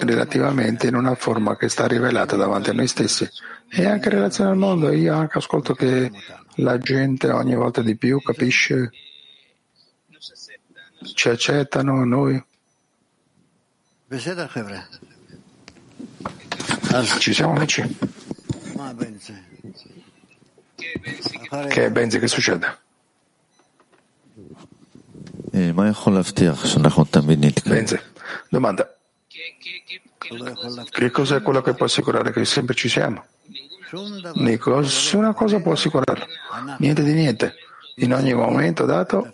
relativamente 0.00 0.88
in 0.88 0.96
una 0.96 1.14
forma 1.14 1.56
che 1.56 1.68
sta 1.68 1.86
rivelata 1.86 2.34
davanti 2.34 2.70
a 2.70 2.72
noi 2.72 2.88
stessi 2.88 3.28
e 3.70 3.86
anche 3.86 4.08
in 4.08 4.14
relazione 4.14 4.50
al 4.50 4.56
mondo. 4.56 4.90
Io 4.90 5.14
anche 5.14 5.38
ascolto 5.38 5.74
che 5.74 6.10
la 6.56 6.78
gente 6.78 7.30
ogni 7.30 7.54
volta 7.54 7.82
di 7.82 7.96
più 7.96 8.20
capisce, 8.20 8.90
ci 11.14 11.28
accettano 11.28 12.04
noi. 12.04 12.44
Ci 17.20 17.32
siamo 17.32 17.54
amici? 17.54 17.96
Che 21.68 21.90
Benzi, 21.90 22.18
che 22.18 22.28
succede? 22.28 22.78
Benze, 27.68 28.12
domanda. 28.48 28.94
Che 30.90 31.10
cosa 31.10 31.36
è 31.36 31.42
quello 31.42 31.62
che 31.62 31.74
può 31.74 31.86
assicurare 31.86 32.32
che 32.32 32.44
sempre 32.44 32.74
ci 32.74 32.88
siamo? 32.88 33.24
Nessuna 34.34 35.32
cosa 35.32 35.60
può 35.60 35.72
assicurarlo, 35.72 36.26
niente 36.78 37.02
di 37.02 37.12
niente. 37.14 37.54
In 37.96 38.12
ogni 38.14 38.32
momento 38.34 38.84
dato 38.84 39.28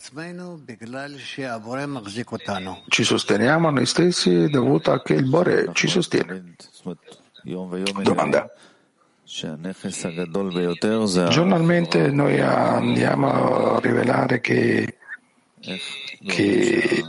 ci 2.89 3.05
sosteniamo 3.05 3.71
noi 3.71 3.85
stessi 3.85 4.49
dovuto 4.49 4.93
a 4.93 5.03
che 5.03 5.15
il 5.15 5.29
Bore 5.29 5.69
ci 5.75 5.89
sostiene. 5.89 6.55
Domanda. 8.03 8.49
Giornalmente 11.29 12.11
noi 12.11 12.41
andiamo 12.41 13.77
a 13.77 13.81
rivelare 13.81 14.41
che, 14.41 14.99
che 16.27 17.05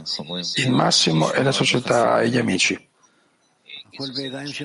il 0.56 0.72
massimo 0.72 1.30
è 1.30 1.42
la 1.42 1.52
società 1.52 2.20
e 2.22 2.30
gli 2.30 2.38
amici. 2.38 2.88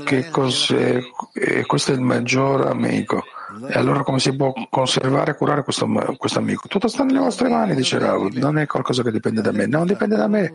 Che 0.03 0.29
cos'è, 0.29 0.99
eh, 1.33 1.65
questo 1.65 1.91
è 1.91 1.95
il 1.95 2.01
maggior 2.01 2.67
amico. 2.67 3.23
E 3.69 3.73
allora 3.73 4.03
come 4.03 4.19
si 4.19 4.33
può 4.35 4.53
conservare 4.69 5.31
e 5.31 5.35
curare 5.35 5.63
questo, 5.63 5.87
questo 6.17 6.39
amico? 6.39 6.67
Tutto 6.67 6.87
sta 6.87 7.03
nelle 7.03 7.19
vostre 7.19 7.49
mani, 7.49 7.75
dice 7.75 7.99
Rav. 7.99 8.31
Non 8.33 8.57
è 8.57 8.65
qualcosa 8.65 9.03
che 9.03 9.11
dipende 9.11 9.41
da 9.41 9.51
me. 9.51 9.65
Non 9.67 9.85
dipende 9.85 10.15
da 10.15 10.27
me. 10.27 10.53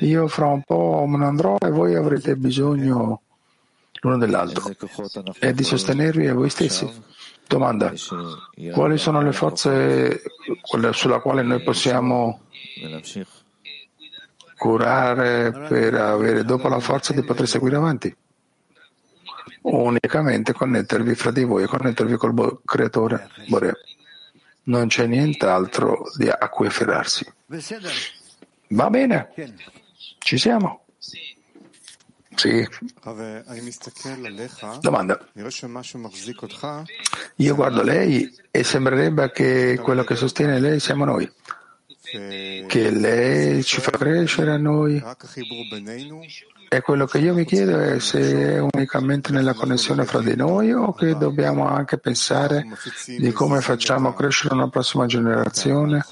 Io 0.00 0.28
fra 0.28 0.46
un 0.46 0.62
po' 0.62 1.06
me 1.06 1.16
ne 1.16 1.24
andrò 1.24 1.56
e 1.58 1.70
voi 1.70 1.94
avrete 1.94 2.36
bisogno 2.36 3.22
l'uno 4.06 4.18
dell'altro 4.18 4.70
e 5.40 5.52
di 5.52 5.64
sostenervi 5.64 6.28
a 6.28 6.34
voi 6.34 6.48
stessi. 6.48 6.88
Domanda. 7.48 7.92
Quali 8.72 8.98
sono 8.98 9.22
le 9.22 9.32
forze 9.32 10.22
sulla 10.92 11.20
quale 11.20 11.42
noi 11.42 11.62
possiamo 11.62 12.40
curare 14.56 15.52
per 15.52 15.94
avere 15.94 16.44
dopo 16.44 16.68
la 16.68 16.80
forza 16.80 17.12
di 17.12 17.22
poter 17.22 17.46
seguire 17.46 17.76
avanti? 17.76 18.14
Unicamente 19.62 20.52
connettervi 20.52 21.14
fra 21.14 21.32
di 21.32 21.42
voi 21.42 21.64
e 21.64 21.66
connettervi 21.66 22.16
col 22.16 22.32
bo- 22.32 22.60
creatore 22.64 23.28
Bore. 23.48 23.74
Non 24.64 24.86
c'è 24.88 25.06
nient'altro 25.06 26.04
di 26.16 26.28
a 26.28 26.48
cui 26.48 26.66
afferrarsi. 26.66 27.32
Va 28.68 28.90
bene? 28.90 29.32
Ci 30.18 30.38
siamo? 30.38 30.86
Sì. 32.36 32.66
Domanda. 34.80 35.18
Io 37.36 37.54
guardo 37.54 37.82
lei 37.82 38.32
e 38.50 38.62
sembrerebbe 38.62 39.30
che 39.32 39.78
quello 39.82 40.04
che 40.04 40.14
sostiene 40.16 40.60
lei 40.60 40.78
siamo 40.80 41.04
noi, 41.04 41.30
che 42.66 42.90
lei 42.90 43.62
ci 43.64 43.80
fa 43.80 43.90
crescere 43.90 44.52
a 44.52 44.58
noi. 44.58 45.02
E 46.68 46.80
quello 46.80 47.06
che 47.06 47.18
io 47.18 47.32
mi 47.32 47.44
chiedo 47.44 47.78
è 47.78 48.00
se 48.00 48.54
è 48.54 48.58
unicamente 48.58 49.30
nella 49.32 49.54
connessione 49.54 50.04
fra 50.04 50.20
di 50.20 50.34
noi 50.34 50.72
o 50.72 50.92
che 50.94 51.16
dobbiamo 51.16 51.68
anche 51.68 51.96
pensare 51.96 52.66
di 53.06 53.30
come 53.32 53.60
facciamo 53.60 54.12
crescere 54.14 54.54
una 54.54 54.68
prossima 54.68 55.06
generazione, 55.06 56.04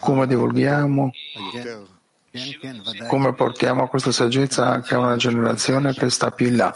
come 0.00 0.26
divulghiamo, 0.26 1.10
come 3.08 3.34
portiamo 3.34 3.88
questa 3.88 4.10
saggezza 4.10 4.66
anche 4.66 4.94
a 4.94 4.98
una 4.98 5.16
generazione 5.16 5.92
che 5.92 6.08
sta 6.08 6.30
più 6.30 6.46
in 6.46 6.56
là. 6.56 6.74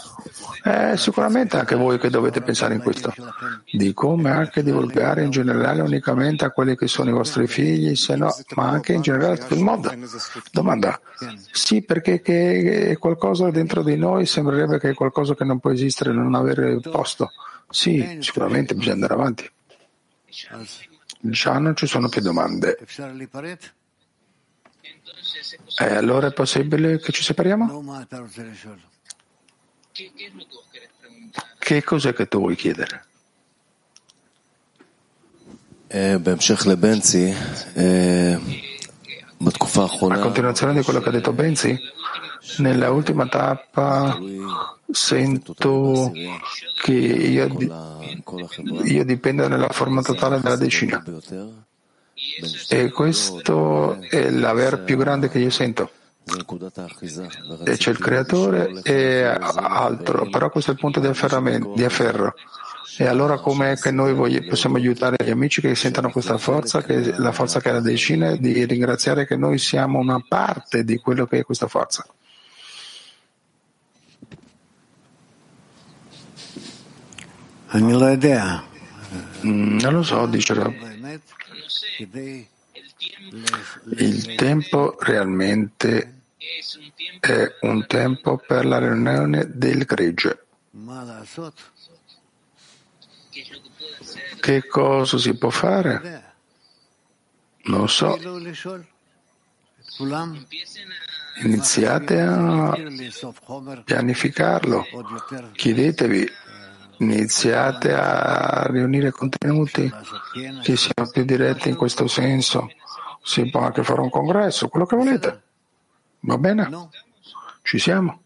Eh, 0.62 0.96
sicuramente 0.96 1.56
anche 1.56 1.74
voi 1.76 1.98
che 1.98 2.10
dovete 2.10 2.42
pensare 2.42 2.74
in 2.74 2.82
questo, 2.82 3.14
di 3.70 3.94
come 3.94 4.30
anche 4.30 4.62
divulgare 4.62 5.22
in 5.22 5.30
generale 5.30 5.80
unicamente 5.80 6.44
a 6.44 6.50
quelli 6.50 6.76
che 6.76 6.88
sono 6.88 7.10
i 7.10 7.12
vostri 7.12 7.46
figli, 7.46 7.94
se 7.94 8.16
no, 8.16 8.34
ma 8.54 8.68
anche 8.68 8.92
in 8.92 9.00
generale 9.00 9.34
a 9.34 9.36
tutto 9.38 9.54
il 9.54 9.62
mondo. 9.62 9.92
Domanda, 10.50 11.00
sì, 11.52 11.82
perché 11.82 12.20
è 12.20 12.98
qualcosa 12.98 13.50
dentro 13.50 13.82
di 13.82 13.96
noi 13.96 14.26
sembrerebbe 14.26 14.78
che 14.78 14.90
è 14.90 14.94
qualcosa 14.94 15.34
che 15.34 15.44
non 15.44 15.58
può 15.58 15.70
esistere, 15.70 16.12
non 16.12 16.34
avere 16.34 16.80
posto. 16.80 17.30
Sì, 17.70 18.18
sicuramente 18.20 18.74
bisogna 18.74 18.94
andare 18.94 19.14
avanti. 19.14 19.50
Già 21.20 21.58
non 21.58 21.74
ci 21.74 21.86
sono 21.86 22.08
più 22.08 22.20
domande. 22.20 22.76
E 25.78 25.84
eh, 25.84 25.94
allora 25.94 26.28
è 26.28 26.32
possibile 26.32 26.98
che 26.98 27.12
ci 27.12 27.22
separiamo? 27.22 27.66
Che 31.58 31.82
cos'è 31.82 32.12
che 32.12 32.26
tu 32.26 32.38
vuoi 32.38 32.56
chiedere? 32.56 33.04
A 40.18 40.18
continuazione 40.18 40.74
di 40.74 40.82
quello 40.82 41.00
che 41.00 41.08
ha 41.08 41.12
detto 41.12 41.32
Benzi, 41.32 41.78
nella 42.58 42.90
ultima 42.90 43.26
tappa 43.28 44.18
sento 44.90 45.54
che 46.82 46.92
io, 46.92 47.48
io 48.84 49.04
dipendo 49.04 49.48
nella 49.48 49.68
forma 49.68 50.02
totale 50.02 50.40
della 50.40 50.56
decina. 50.56 51.02
E 52.68 52.90
questo 52.90 54.00
è 54.00 54.30
l'aver 54.30 54.82
più 54.82 54.96
grande 54.96 55.28
che 55.28 55.38
io 55.38 55.50
sento. 55.50 55.90
E 57.64 57.76
c'è 57.76 57.90
il 57.90 57.98
creatore 57.98 58.80
e 58.82 59.22
altro, 59.22 60.28
però 60.28 60.50
questo 60.50 60.70
è 60.70 60.74
il 60.74 60.80
punto 60.80 60.98
di, 60.98 61.08
di 61.74 61.84
afferro. 61.84 62.34
E 62.98 63.06
allora 63.06 63.38
com'è 63.38 63.76
che 63.76 63.90
noi 63.90 64.14
possiamo 64.48 64.76
aiutare 64.76 65.16
gli 65.22 65.30
amici 65.30 65.60
che 65.60 65.74
sentono 65.74 66.10
questa 66.10 66.38
forza, 66.38 66.82
che 66.82 67.12
la 67.18 67.30
forza 67.30 67.60
che 67.60 67.70
la 67.70 67.80
decina, 67.80 68.34
di 68.36 68.64
ringraziare 68.64 69.26
che 69.26 69.36
noi 69.36 69.58
siamo 69.58 69.98
una 69.98 70.20
parte 70.26 70.82
di 70.82 70.96
quello 70.96 71.26
che 71.26 71.40
è 71.40 71.44
questa 71.44 71.68
forza? 71.68 72.06
Mm, 79.44 79.78
non 79.78 79.92
lo 79.92 80.02
so, 80.02 80.26
dice. 80.26 80.54
Il 83.96 84.34
tempo 84.36 84.96
realmente 85.00 86.20
è 87.20 87.56
un 87.62 87.86
tempo 87.86 88.36
per 88.38 88.64
la 88.66 88.78
riunione 88.78 89.46
del 89.48 89.84
gregge. 89.84 90.46
Che 94.40 94.66
cosa 94.66 95.18
si 95.18 95.36
può 95.36 95.50
fare? 95.50 96.34
Non 97.64 97.88
so. 97.88 98.18
Iniziate 101.42 102.20
a 102.20 102.76
pianificarlo. 103.84 104.84
Chiedetevi 105.52 106.30
iniziate 106.98 107.92
a 107.94 108.66
riunire 108.68 109.10
contenuti 109.10 109.92
che 110.62 110.76
siano 110.76 111.10
più 111.10 111.24
diretti 111.24 111.68
in 111.68 111.76
questo 111.76 112.06
senso. 112.06 112.68
Si 113.22 113.48
può 113.50 113.60
anche 113.60 113.82
fare 113.82 114.00
un 114.00 114.10
congresso, 114.10 114.68
quello 114.68 114.86
che 114.86 114.96
volete. 114.96 115.42
Va 116.20 116.38
bene? 116.38 116.88
Ci 117.62 117.78
siamo? 117.78 118.20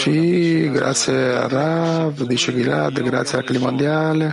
Sì, 0.00 0.70
grazie 0.70 1.34
a 1.34 1.48
Rav, 1.48 2.22
dice 2.22 2.50
Gilad, 2.54 2.98
grazie 3.02 3.36
al 3.36 3.44
Clima 3.44 3.66
Mondiale. 3.66 4.32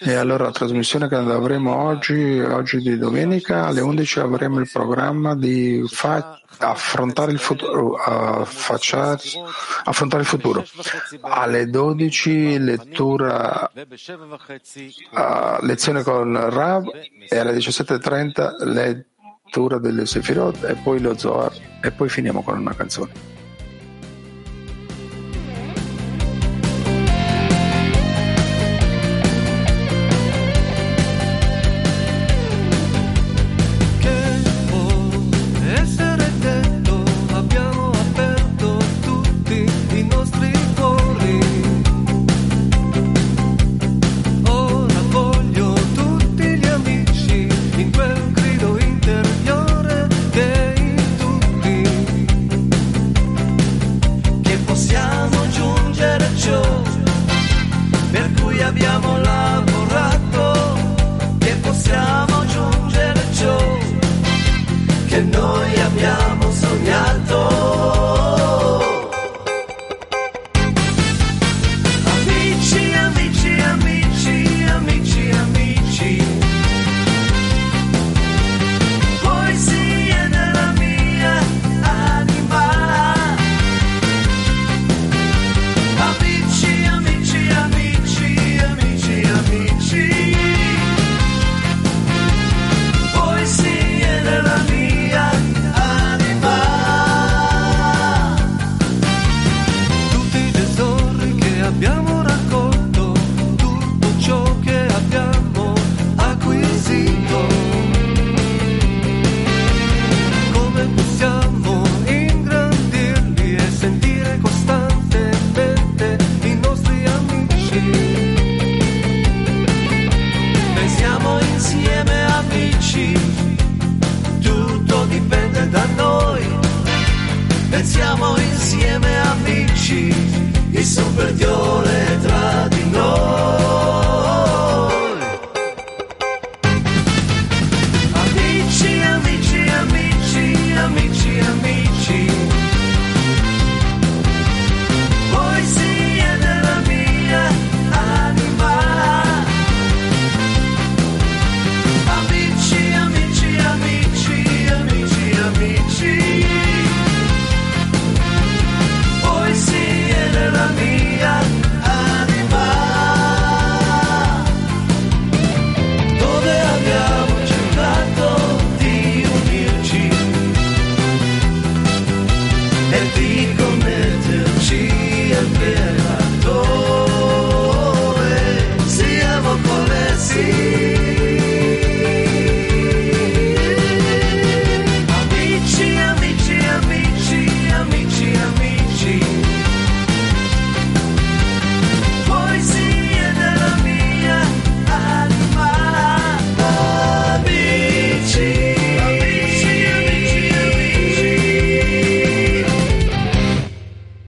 E 0.00 0.12
allora 0.12 0.44
la 0.44 0.50
trasmissione 0.50 1.08
che 1.08 1.14
avremo 1.14 1.74
oggi, 1.74 2.38
oggi 2.40 2.78
di 2.80 2.98
domenica, 2.98 3.68
alle 3.68 3.80
11 3.80 4.18
avremo 4.20 4.60
il 4.60 4.68
programma 4.70 5.34
di 5.34 5.82
fa- 5.86 6.38
affrontare 6.58 7.32
il 7.32 7.38
futuro, 7.38 7.94
affacciare, 7.94 9.22
affrontare 9.84 10.22
il 10.22 10.28
futuro. 10.28 10.62
Alle 11.22 11.70
12 11.70 12.58
lettura, 12.58 13.70
uh, 13.72 15.64
lezione 15.64 16.02
con 16.02 16.50
Rav 16.50 16.84
e 17.30 17.38
alle 17.38 17.54
17.30 17.54 18.62
lettura 18.64 19.14
lettura 19.46 19.78
delle 19.78 20.06
Sefirot 20.06 20.64
e 20.64 20.74
poi 20.74 21.00
lo 21.00 21.16
Zohar 21.16 21.52
e 21.80 21.90
poi 21.92 22.08
finiamo 22.08 22.42
con 22.42 22.58
una 22.58 22.74
canzone. 22.74 23.35